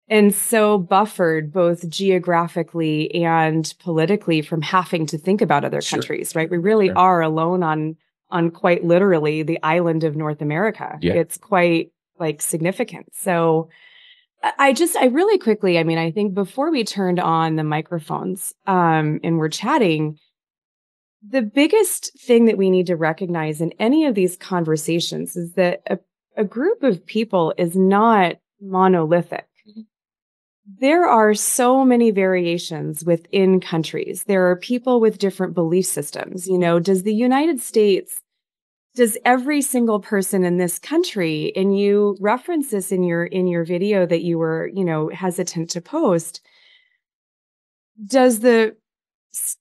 and 0.09 0.35
so 0.35 0.77
buffered 0.77 1.51
both 1.51 1.89
geographically 1.89 3.25
and 3.25 3.73
politically 3.79 4.43
from 4.43 4.61
having 4.61 5.07
to 5.07 5.17
think 5.17 5.41
about 5.41 5.65
other 5.65 5.81
Sure. 5.81 5.99
countries. 5.99 6.37
Right? 6.37 6.51
We 6.51 6.59
really 6.59 6.89
Sure. 6.89 6.99
are 6.99 7.23
alone 7.23 7.63
on 7.63 7.97
on 8.31 8.51
quite 8.51 8.85
literally 8.85 9.43
the 9.43 9.59
island 9.63 10.05
of 10.05 10.15
North 10.15 10.43
America. 10.43 10.99
Yeah. 11.01 11.15
It's 11.15 11.39
quite 11.39 11.91
like 12.19 12.43
significant. 12.43 13.07
So. 13.15 13.71
I- 14.43 14.73
just, 14.73 14.97
I 14.97 15.07
really 15.07 15.39
quickly, 15.39 15.79
I 15.79 15.85
mean, 15.85 15.99
I 15.99 16.11
think 16.11 16.35
before 16.35 16.71
we 16.71 16.85
turned 16.85 17.21
on 17.21 17.57
the 17.57 17.65
microphones 17.65 18.53
um, 18.67 19.21
and 19.23 19.39
we're 19.39 19.49
chatting, 19.49 20.19
the 21.27 21.43
biggest 21.43 22.11
thing 22.19 22.47
that 22.47 22.59
we 22.59 22.71
need 22.71 22.87
to 22.87 22.97
recognize 22.97 23.61
in 23.61 23.73
any 23.79 24.07
of 24.07 24.15
these 24.15 24.37
conversations 24.37 25.37
is 25.37 25.53
that 25.53 25.83
a, 25.89 25.99
a 26.37 26.45
group 26.45 26.83
of 26.83 27.07
people 27.07 27.55
is 27.59 27.77
not 27.77 28.37
monolithic. 28.61 29.47
There 30.79 31.07
are 31.07 31.35
so 31.35 31.85
many 31.85 32.11
variations 32.11 33.05
within 33.05 33.61
countries. 33.61 34.25
There 34.25 34.49
are 34.49 34.57
people 34.57 35.01
with 35.01 35.19
different 35.19 35.55
belief 35.55 35.87
systems. 35.87 36.47
You 36.47 36.57
know, 36.57 36.79
does 36.79 37.03
the 37.03 37.15
United 37.15 37.61
States, 37.61 38.22
does 38.95 39.17
every 39.25 39.63
single 39.63 40.01
person 40.01 40.45
in 40.45 40.59
this 40.59 40.79
country, 40.79 41.53
and 41.57 41.79
you 41.79 42.17
reference 42.21 42.71
this 42.71 42.93
in 42.93 43.03
your 43.03 43.25
in 43.25 43.47
your 43.47 43.65
video 43.65 44.07
that 44.07 44.23
you 44.23 44.39
were, 44.39 44.71
you 44.75 44.85
know, 44.85 45.09
hesitant 45.09 45.71
to 45.71 45.81
post, 45.81 46.41
does 48.07 48.41
the 48.41 48.77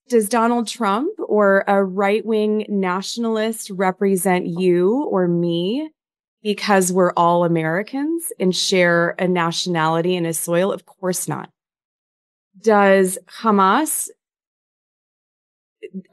does 0.09 0.27
Donald 0.27 0.67
Trump 0.67 1.17
or 1.27 1.63
a 1.67 1.83
right 1.83 2.25
wing 2.25 2.65
nationalist 2.67 3.69
represent 3.69 4.47
you 4.47 5.03
or 5.05 5.27
me 5.27 5.89
because 6.43 6.91
we're 6.91 7.13
all 7.15 7.45
Americans 7.45 8.33
and 8.39 8.53
share 8.53 9.15
a 9.17 9.27
nationality 9.27 10.15
and 10.15 10.27
a 10.27 10.33
soil? 10.33 10.73
Of 10.73 10.85
course 10.85 11.27
not. 11.27 11.49
Does 12.61 13.17
Hamas, 13.27 14.09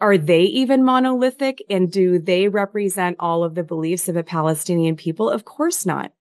are 0.01 0.19
they 0.19 0.43
even 0.43 0.85
monolithic 0.85 1.63
and 1.71 1.91
do 1.91 2.19
they 2.19 2.49
represent 2.49 3.17
all 3.21 3.45
of 3.45 3.55
the 3.55 3.63
beliefs 3.63 4.09
of 4.09 4.17
a 4.17 4.23
Palestinian 4.23 4.97
people? 4.97 5.31
Of 5.31 5.45
course 5.45 5.87
not. 5.87 6.13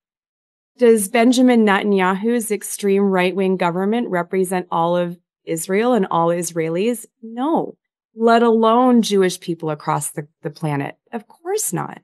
Does 0.78 1.08
Benjamin 1.08 1.66
Netanyahu's 1.66 2.52
extreme 2.52 3.04
right 3.04 3.36
wing 3.36 3.58
government 3.58 4.10
represent 4.10 4.68
all 4.72 4.96
of 4.96 5.18
Israel 5.44 5.94
and 5.94 6.06
all 6.12 6.28
Israelis? 6.28 7.06
No, 7.24 7.76
let 8.16 8.44
alone 8.44 9.02
Jewish 9.02 9.40
people 9.40 9.72
across 9.72 10.12
the, 10.12 10.28
the 10.44 10.52
planet. 10.52 10.98
Of 11.12 11.28
course 11.28 11.74
not. 11.74 12.02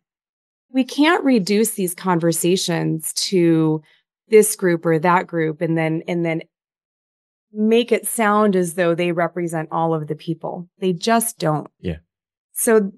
We 0.72 0.84
can't 0.84 1.24
reduce 1.24 1.72
these 1.72 1.94
conversations 1.94 3.14
to 3.14 3.84
this 4.30 4.56
group 4.56 4.86
or 4.86 4.98
that 4.98 5.28
group 5.28 5.62
and 5.62 5.78
then 5.78 6.02
and 6.08 6.26
then 6.26 6.42
make 7.54 7.92
it 7.92 8.08
sound 8.08 8.56
as 8.56 8.74
though 8.74 8.96
they 8.96 9.12
represent 9.12 9.70
all 9.72 9.94
of 9.94 10.08
the 10.08 10.16
people. 10.16 10.68
They 10.80 10.94
just 10.94 11.38
don't. 11.38 11.70
Yeah. 11.80 11.98
So 12.54 12.92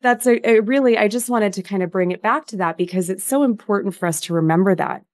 that's 0.00 0.26
a, 0.26 0.40
a 0.48 0.60
really 0.60 0.96
I 0.98 1.08
just 1.08 1.28
wanted 1.28 1.52
to 1.54 1.62
kind 1.62 1.82
of 1.82 1.90
bring 1.90 2.12
it 2.12 2.22
back 2.22 2.46
to 2.46 2.56
that 2.58 2.76
because 2.76 3.10
it's 3.10 3.24
so 3.24 3.42
important 3.42 3.94
for 3.94 4.06
us 4.06 4.20
to 4.22 4.34
remember 4.34 4.74
that. 4.74 5.04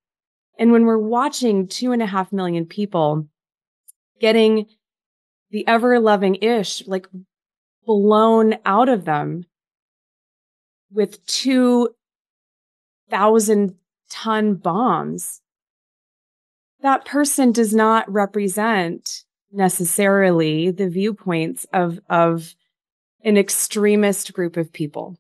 And 0.58 0.72
when 0.72 0.84
we're 0.84 0.98
watching 0.98 1.68
two 1.68 1.92
and 1.92 2.02
a 2.02 2.06
half 2.06 2.32
million 2.32 2.66
people 2.66 3.28
getting 4.20 4.66
the 5.50 5.66
ever 5.66 5.98
loving 5.98 6.36
ish 6.36 6.86
like 6.86 7.08
blown 7.86 8.56
out 8.64 8.88
of 8.88 9.04
them 9.04 9.44
with 10.92 11.24
2,000 11.26 13.74
ton 14.10 14.54
bombs, 14.54 15.40
that 16.82 17.04
person 17.04 17.52
does 17.52 17.74
not 17.74 18.10
represent 18.10 19.24
necessarily 19.52 20.70
the 20.70 20.88
viewpoints 20.88 21.66
of, 21.72 22.00
of 22.08 22.54
an 23.24 23.36
extremist 23.36 24.32
group 24.32 24.56
of 24.56 24.72
people. 24.72 25.16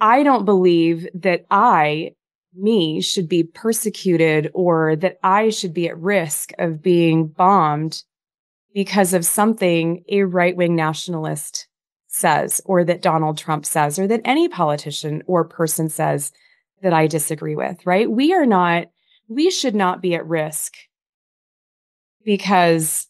I 0.00 0.22
don't 0.22 0.44
believe 0.44 1.06
that 1.14 1.46
I 1.50 2.12
me 2.54 3.00
should 3.00 3.28
be 3.28 3.42
persecuted 3.44 4.50
or 4.54 4.96
that 4.96 5.18
I 5.22 5.50
should 5.50 5.74
be 5.74 5.88
at 5.88 5.98
risk 5.98 6.52
of 6.58 6.82
being 6.82 7.26
bombed 7.26 8.02
because 8.72 9.14
of 9.14 9.24
something 9.24 10.04
a 10.08 10.22
right 10.22 10.56
wing 10.56 10.74
nationalist 10.76 11.68
says, 12.08 12.60
or 12.64 12.84
that 12.84 13.02
Donald 13.02 13.38
Trump 13.38 13.66
says, 13.66 13.98
or 13.98 14.06
that 14.06 14.20
any 14.24 14.48
politician 14.48 15.22
or 15.26 15.44
person 15.44 15.88
says 15.88 16.32
that 16.82 16.92
I 16.92 17.06
disagree 17.06 17.56
with, 17.56 17.84
right? 17.86 18.10
We 18.10 18.32
are 18.34 18.46
not, 18.46 18.86
we 19.28 19.50
should 19.50 19.74
not 19.74 20.00
be 20.00 20.14
at 20.14 20.26
risk 20.26 20.74
because 22.24 23.06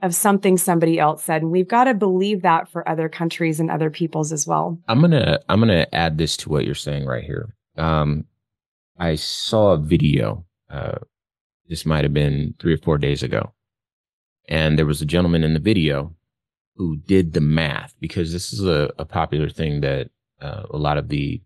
of 0.00 0.14
something 0.14 0.56
somebody 0.56 0.98
else 0.98 1.24
said. 1.24 1.42
And 1.42 1.50
we've 1.50 1.68
got 1.68 1.84
to 1.84 1.94
believe 1.94 2.42
that 2.42 2.68
for 2.68 2.88
other 2.88 3.08
countries 3.08 3.58
and 3.58 3.70
other 3.70 3.90
peoples 3.90 4.32
as 4.32 4.46
well. 4.46 4.78
I'm 4.88 5.00
gonna 5.00 5.40
I'm 5.48 5.60
gonna 5.60 5.86
add 5.92 6.18
this 6.18 6.36
to 6.38 6.48
what 6.48 6.64
you're 6.64 6.74
saying 6.74 7.06
right 7.06 7.24
here. 7.24 7.54
Um, 7.76 8.24
I 8.98 9.16
saw 9.16 9.72
a 9.72 9.78
video. 9.78 10.44
Uh, 10.70 10.98
this 11.68 11.84
might 11.84 12.04
have 12.04 12.14
been 12.14 12.54
three 12.58 12.74
or 12.74 12.78
four 12.78 12.98
days 12.98 13.22
ago, 13.22 13.52
and 14.48 14.78
there 14.78 14.86
was 14.86 15.02
a 15.02 15.06
gentleman 15.06 15.44
in 15.44 15.54
the 15.54 15.60
video 15.60 16.14
who 16.76 16.96
did 16.96 17.32
the 17.32 17.40
math 17.40 17.94
because 18.00 18.32
this 18.32 18.52
is 18.52 18.64
a, 18.64 18.92
a 18.98 19.04
popular 19.04 19.48
thing 19.48 19.80
that 19.80 20.10
uh, 20.40 20.62
a 20.70 20.76
lot 20.78 20.96
of 20.96 21.08
the 21.08 21.42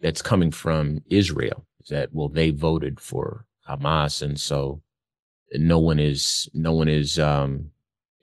that's 0.00 0.22
coming 0.22 0.50
from 0.52 1.00
Israel 1.10 1.66
is 1.82 1.88
that 1.88 2.10
well 2.12 2.28
they 2.28 2.50
voted 2.50 3.00
for 3.00 3.46
Hamas 3.68 4.22
and 4.22 4.38
so 4.38 4.82
no 5.54 5.78
one 5.78 5.98
is 5.98 6.48
no 6.54 6.72
one 6.72 6.88
is 6.88 7.18
um 7.18 7.70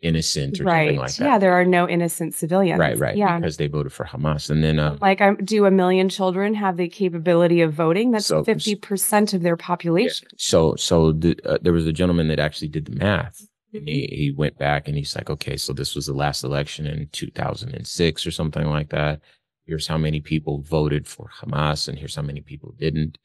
innocent 0.02 0.60
or 0.60 0.64
right. 0.64 0.86
something 0.86 1.00
like 1.00 1.16
that. 1.16 1.26
Yeah, 1.26 1.38
there 1.38 1.54
are 1.54 1.66
no 1.66 1.88
innocent 1.88 2.34
civilians. 2.34 2.80
Right, 2.80 2.98
right. 2.98 3.18
Yeah. 3.18 3.38
Because 3.38 3.58
they 3.58 3.68
voted 3.68 3.92
for 3.92 4.06
Hamas. 4.06 4.50
And 4.50 4.64
then 4.64 4.80
uh, 4.80 4.98
like 5.02 5.20
um, 5.22 5.36
do 5.44 5.66
a 5.66 5.72
million 5.72 6.10
children 6.10 6.54
have 6.54 6.78
the 6.78 6.88
capability 6.88 7.62
of 7.62 7.74
voting? 7.74 8.12
That's 8.12 8.28
So- 8.28 8.44
50% 8.44 9.34
of 9.34 9.42
their 9.42 9.58
population. 9.58 10.28
so 10.38 10.76
so 10.76 11.12
the, 11.12 11.38
uh, 11.46 11.58
there 11.62 11.74
was 11.74 11.86
a 11.86 11.94
gentleman 11.94 12.28
that 12.30 12.40
actually 12.40 12.70
did 12.70 12.86
the 12.86 12.96
math. 12.96 13.46
And 13.74 13.88
he, 13.88 14.08
he 14.12 14.34
went 14.36 14.58
back 14.58 14.88
and 14.88 14.98
he's 14.98 15.16
like, 15.16 15.30
okay, 15.30 15.56
so 15.56 15.74
this 15.74 15.94
was 15.94 16.08
the 16.08 16.14
last 16.14 16.44
election 16.44 16.88
in 16.88 17.08
2006 17.12 18.26
or 18.26 18.32
something 18.32 18.66
like 18.66 18.90
that. 18.90 19.22
Here's 19.66 19.86
how 19.86 19.98
many 19.98 20.20
people 20.22 20.62
voted 20.62 21.08
for 21.08 21.30
Hamas, 21.40 21.88
and 21.88 22.00
here's 22.00 22.16
how 22.16 22.24
many 22.24 22.42
people 22.42 22.74
didn't, 22.80 23.20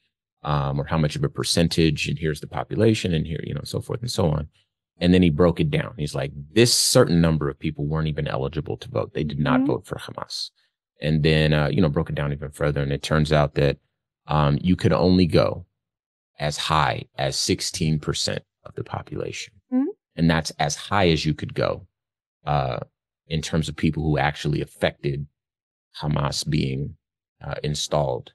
um, 0.45 0.79
or 0.79 0.85
how 0.85 0.97
much 0.97 1.15
of 1.15 1.23
a 1.23 1.29
percentage, 1.29 2.07
and 2.07 2.17
here's 2.17 2.39
the 2.39 2.47
population, 2.47 3.13
and 3.13 3.25
here, 3.27 3.41
you 3.43 3.53
know, 3.53 3.61
so 3.63 3.81
forth 3.81 3.99
and 4.01 4.11
so 4.11 4.29
on. 4.29 4.47
And 4.99 5.13
then 5.13 5.21
he 5.21 5.29
broke 5.29 5.59
it 5.59 5.69
down. 5.69 5.93
He's 5.97 6.15
like, 6.15 6.31
this 6.53 6.73
certain 6.73 7.19
number 7.19 7.49
of 7.49 7.59
people 7.59 7.85
weren't 7.85 8.07
even 8.07 8.27
eligible 8.27 8.77
to 8.77 8.89
vote. 8.89 9.13
They 9.13 9.25
did 9.25 9.39
not 9.39 9.59
Mhm. 9.61 9.67
vote 9.67 9.85
for 9.85 9.95
Hamas. 9.97 10.51
And 11.01 11.21
then, 11.23 11.51
uh, 11.51 11.67
you 11.67 11.81
know, 11.81 11.89
broke 11.89 12.09
it 12.09 12.15
down 12.15 12.31
even 12.31 12.51
further. 12.51 12.81
And 12.81 12.93
it 12.93 13.01
turns 13.03 13.33
out 13.33 13.55
that 13.55 13.77
um, 14.27 14.57
you 14.61 14.75
could 14.75 14.93
only 14.93 15.25
go 15.27 15.65
as 16.39 16.57
high 16.57 17.03
as 17.17 17.35
16% 17.35 18.39
of 18.63 18.73
the 18.75 18.83
population. 18.83 19.53
Mhm. 19.71 19.85
And 20.15 20.29
that's 20.29 20.51
as 20.57 20.75
high 20.75 21.09
as 21.09 21.25
you 21.25 21.33
could 21.35 21.53
go 21.53 21.85
uh, 22.45 22.79
in 23.27 23.41
terms 23.41 23.67
of 23.69 23.75
people 23.75 24.01
who 24.03 24.17
actually 24.17 24.61
affected 24.61 25.27
Hamas 26.01 26.47
being 26.49 26.97
uh, 27.41 27.55
installed 27.63 28.33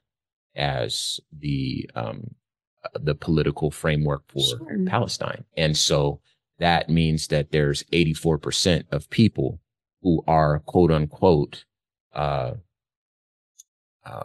as 0.55 1.19
the 1.31 1.89
um, 1.95 2.35
uh, 2.83 2.99
the 2.99 3.15
political 3.15 3.71
framework 3.71 4.23
for 4.27 4.41
Sure. 4.41 4.85
Palestine. 4.85 5.45
And 5.55 5.77
so 5.77 6.19
that 6.59 6.89
means 6.89 7.27
that 7.27 7.51
there's 7.51 7.83
84% 7.91 8.83
of 8.91 9.09
people 9.09 9.59
who 10.01 10.23
are 10.27 10.59
quote 10.59 10.91
unquote 10.91 11.65
uh, 12.13 12.53
uh, 14.05 14.23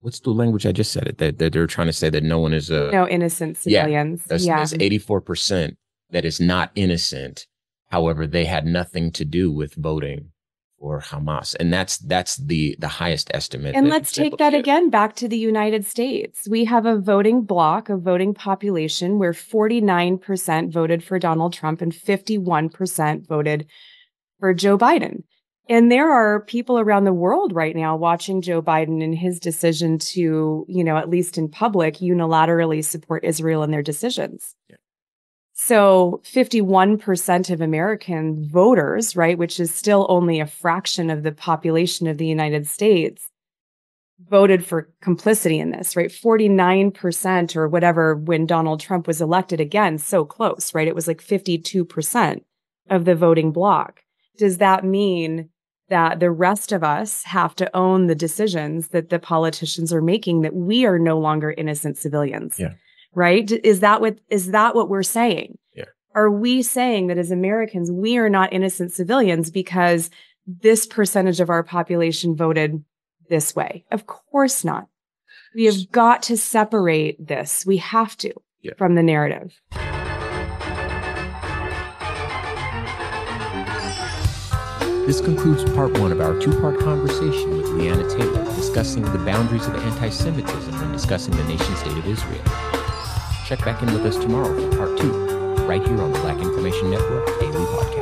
what's 0.00 0.20
the 0.20 0.30
language 0.30 0.66
I 0.66 0.72
just 0.72 0.92
said 0.92 1.06
it 1.06 1.18
that, 1.18 1.38
that 1.38 1.52
they're 1.52 1.66
trying 1.66 1.86
to 1.86 1.92
say 1.92 2.10
that 2.10 2.22
no 2.22 2.38
one 2.38 2.52
is 2.52 2.70
a 2.70 2.90
No 2.90 3.08
innocent 3.08 3.58
yeah, 3.64 3.82
civilians. 3.82 4.24
that's, 4.24 4.44
yeah. 4.44 4.58
that's 4.58 4.74
84% 4.74 5.76
that 6.10 6.24
is 6.24 6.40
not 6.40 6.70
innocent. 6.74 7.46
However, 7.88 8.26
they 8.26 8.44
had 8.44 8.66
nothing 8.66 9.10
to 9.12 9.24
do 9.24 9.50
with 9.50 9.74
voting 9.74 10.32
for 10.82 11.00
Hamas. 11.00 11.54
And 11.60 11.72
that's 11.72 11.98
that's 11.98 12.36
the 12.36 12.74
the 12.80 12.88
highest 12.88 13.30
estimate. 13.32 13.76
And 13.76 13.88
let's 13.88 14.10
take 14.10 14.36
that 14.38 14.52
again 14.52 14.90
back 14.90 15.14
to 15.16 15.28
the 15.28 15.38
United 15.38 15.86
States. 15.86 16.48
We 16.50 16.64
have 16.64 16.86
a 16.86 16.98
voting 16.98 17.42
bloc, 17.42 17.88
a 17.88 17.96
voting 17.96 18.34
population 18.34 19.20
where 19.20 19.32
49% 19.32 20.72
voted 20.72 21.04
for 21.04 21.20
Donald 21.20 21.52
Trump 21.52 21.80
and 21.80 21.92
51% 21.92 23.26
voted 23.26 23.66
for 24.40 24.52
Joe 24.52 24.76
Biden. 24.76 25.22
And 25.68 25.92
there 25.92 26.10
are 26.10 26.40
people 26.40 26.80
around 26.80 27.04
the 27.04 27.12
world 27.12 27.54
right 27.54 27.76
now 27.76 27.96
watching 27.96 28.42
Joe 28.42 28.60
Biden 28.60 29.04
and 29.04 29.16
his 29.16 29.38
decision 29.38 29.98
to, 29.98 30.66
you 30.68 30.82
know, 30.82 30.96
at 30.96 31.08
least 31.08 31.38
in 31.38 31.48
public, 31.48 31.98
unilaterally 31.98 32.84
support 32.84 33.24
Israel 33.24 33.62
in 33.62 33.70
their 33.70 33.82
decisions. 33.82 34.56
Yeah. 34.68 34.76
So 35.64 36.20
51% 36.24 37.50
of 37.50 37.60
American 37.60 38.48
voters, 38.48 39.14
right, 39.14 39.38
which 39.38 39.60
is 39.60 39.72
still 39.72 40.06
only 40.08 40.40
a 40.40 40.46
fraction 40.46 41.08
of 41.08 41.22
the 41.22 41.30
population 41.30 42.08
of 42.08 42.18
the 42.18 42.26
United 42.26 42.66
States, 42.66 43.28
voted 44.28 44.66
for 44.66 44.90
complicity 45.00 45.60
in 45.60 45.70
this, 45.70 45.94
right? 45.94 46.10
49% 46.10 47.54
or 47.54 47.68
whatever 47.68 48.16
when 48.16 48.44
Donald 48.44 48.80
Trump 48.80 49.06
was 49.06 49.20
elected 49.20 49.60
again, 49.60 49.98
so 49.98 50.24
close, 50.24 50.74
right? 50.74 50.88
It 50.88 50.96
was 50.96 51.06
like 51.06 51.22
52% 51.22 52.40
of 52.90 53.04
the 53.04 53.14
voting 53.14 53.52
bloc. 53.52 54.02
Does 54.38 54.58
that 54.58 54.84
mean 54.84 55.48
that 55.88 56.18
the 56.18 56.32
rest 56.32 56.72
of 56.72 56.82
us 56.82 57.22
have 57.22 57.54
to 57.54 57.76
own 57.76 58.08
the 58.08 58.16
decisions 58.16 58.88
that 58.88 59.10
the 59.10 59.20
politicians 59.20 59.92
are 59.92 60.02
making 60.02 60.40
that 60.40 60.56
we 60.56 60.86
are 60.86 60.98
no 60.98 61.20
longer 61.20 61.54
innocent 61.56 61.98
civilians? 61.98 62.58
Yeah. 62.58 62.72
Right? 63.14 63.50
Is 63.50 63.80
that 63.80 64.00
what 64.00 64.18
is 64.30 64.52
that 64.52 64.74
what 64.74 64.88
we're 64.88 65.02
saying? 65.02 65.58
Yeah. 65.74 65.84
Are 66.14 66.30
we 66.30 66.62
saying 66.62 67.08
that 67.08 67.18
as 67.18 67.30
Americans 67.30 67.90
we 67.90 68.16
are 68.16 68.30
not 68.30 68.52
innocent 68.52 68.92
civilians 68.92 69.50
because 69.50 70.08
this 70.46 70.86
percentage 70.86 71.40
of 71.40 71.50
our 71.50 71.62
population 71.62 72.34
voted 72.36 72.82
this 73.28 73.54
way? 73.54 73.84
Of 73.90 74.06
course 74.06 74.64
not. 74.64 74.88
We 75.54 75.66
have 75.66 75.90
got 75.90 76.22
to 76.24 76.36
separate 76.38 77.26
this. 77.26 77.66
We 77.66 77.76
have 77.78 78.16
to 78.18 78.32
Yeah. 78.62 78.72
from 78.78 78.94
the 78.94 79.02
narrative. 79.02 79.60
This 85.06 85.20
concludes 85.20 85.64
part 85.74 85.98
one 85.98 86.12
of 86.12 86.20
our 86.20 86.38
two 86.40 86.58
part 86.60 86.78
conversation 86.78 87.56
with 87.58 87.66
Leanna 87.70 88.08
Taylor 88.08 88.44
discussing 88.54 89.02
the 89.02 89.18
boundaries 89.18 89.66
of 89.66 89.74
anti 89.74 90.08
Semitism 90.08 90.72
when 90.80 90.92
discussing 90.92 91.36
the 91.36 91.44
nation 91.44 91.74
state 91.76 91.98
of 91.98 92.06
Israel. 92.06 92.81
Check 93.52 93.66
back 93.66 93.82
in 93.82 93.92
with 93.92 94.06
us 94.06 94.16
tomorrow 94.16 94.54
for 94.70 94.76
part 94.78 94.98
two, 94.98 95.12
right 95.66 95.86
here 95.86 96.00
on 96.00 96.10
the 96.10 96.18
Black 96.20 96.38
Information 96.38 96.90
Network 96.90 97.26
Daily 97.38 97.66
Podcast. 97.66 98.01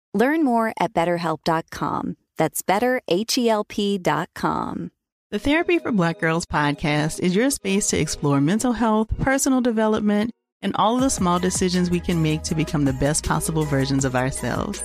Learn 0.13 0.43
more 0.43 0.73
at 0.79 0.93
betterhelp.com. 0.93 2.17
That's 2.37 2.61
betterhelp.com. 2.61 4.91
The 5.31 5.39
Therapy 5.39 5.79
for 5.79 5.91
Black 5.93 6.19
Girls 6.19 6.45
podcast 6.45 7.21
is 7.21 7.33
your 7.33 7.49
space 7.49 7.87
to 7.87 7.97
explore 7.97 8.41
mental 8.41 8.73
health, 8.73 9.07
personal 9.19 9.61
development, 9.61 10.31
and 10.61 10.75
all 10.75 10.95
of 10.95 11.01
the 11.01 11.09
small 11.09 11.39
decisions 11.39 11.89
we 11.89 12.01
can 12.01 12.21
make 12.21 12.43
to 12.43 12.53
become 12.53 12.83
the 12.83 12.91
best 12.93 13.25
possible 13.25 13.63
versions 13.63 14.03
of 14.03 14.15
ourselves. 14.15 14.83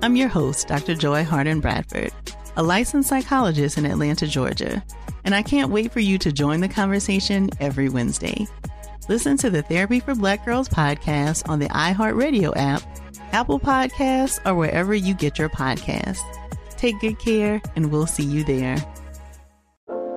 I'm 0.00 0.16
your 0.16 0.28
host, 0.28 0.68
Dr. 0.68 0.94
Joy 0.94 1.22
Harden 1.22 1.60
Bradford, 1.60 2.12
a 2.56 2.62
licensed 2.62 3.10
psychologist 3.10 3.76
in 3.76 3.84
Atlanta, 3.84 4.26
Georgia, 4.26 4.82
and 5.24 5.34
I 5.34 5.42
can't 5.42 5.70
wait 5.70 5.92
for 5.92 6.00
you 6.00 6.16
to 6.18 6.32
join 6.32 6.60
the 6.60 6.68
conversation 6.68 7.50
every 7.60 7.90
Wednesday. 7.90 8.46
Listen 9.08 9.36
to 9.36 9.50
the 9.50 9.62
Therapy 9.62 10.00
for 10.00 10.14
Black 10.14 10.46
Girls 10.46 10.68
podcast 10.68 11.46
on 11.48 11.58
the 11.58 11.68
iHeartRadio 11.68 12.54
app, 12.56 12.82
Apple 13.34 13.58
Podcasts, 13.58 14.38
or 14.46 14.54
wherever 14.54 14.94
you 14.94 15.12
get 15.12 15.40
your 15.40 15.48
podcasts. 15.48 16.22
Take 16.76 17.00
good 17.00 17.18
care, 17.18 17.60
and 17.74 17.90
we'll 17.90 18.06
see 18.06 18.22
you 18.22 18.44
there. 18.44 18.76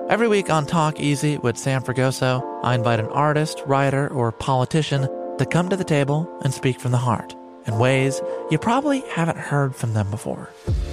Every 0.08 0.28
week 0.28 0.50
on 0.50 0.66
Talk 0.66 1.00
Easy 1.00 1.36
with 1.36 1.58
Sam 1.58 1.82
Fragoso, 1.82 2.42
I 2.62 2.76
invite 2.76 3.00
an 3.00 3.08
artist, 3.08 3.60
writer, 3.66 4.06
or 4.08 4.30
politician 4.30 5.08
to 5.36 5.44
come 5.44 5.68
to 5.68 5.76
the 5.76 5.82
table 5.82 6.30
and 6.44 6.54
speak 6.54 6.78
from 6.78 6.92
the 6.92 6.98
heart 6.98 7.34
in 7.66 7.80
ways 7.80 8.22
you 8.52 8.58
probably 8.58 9.00
haven't 9.10 9.36
heard 9.36 9.74
from 9.74 9.94
them 9.94 10.10
before. 10.12 10.48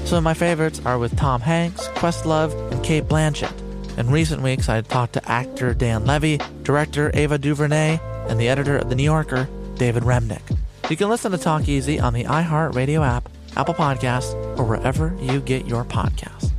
Some 0.06 0.18
of 0.18 0.24
my 0.24 0.34
favorites 0.34 0.82
are 0.84 0.98
with 0.98 1.16
Tom 1.16 1.42
Hanks, 1.42 1.88
Questlove, 1.90 2.54
and 2.72 2.84
Cate 2.84 3.06
Blanchett. 3.06 3.54
In 4.00 4.10
recent 4.10 4.42
weeks, 4.42 4.68
I 4.68 4.82
talked 4.82 5.14
to 5.14 5.32
actor 5.32 5.76
Dan 5.76 6.08
Levy, 6.08 6.40
director 6.64 7.12
Ava 7.14 7.38
DuVernay, 7.38 8.00
and 8.28 8.40
the 8.40 8.50
editor 8.50 8.78
of 8.80 8.90
The 8.90 8.96
New 8.96 9.04
Yorker, 9.04 9.48
David 9.76 10.02
Remnick. 10.02 10.42
You 10.90 10.96
can 10.96 11.10
listen 11.10 11.32
to 11.32 11.40
Talk 11.40 11.68
Easy 11.68 12.00
on 12.00 12.14
the 12.14 12.26
iHeartRadio 12.26 13.04
app, 13.04 13.28
Apple 13.56 13.74
Podcasts, 13.74 14.36
or 14.58 14.64
wherever 14.66 15.18
you 15.20 15.42
get 15.42 15.66
your 15.66 15.84
podcasts. 15.84 16.52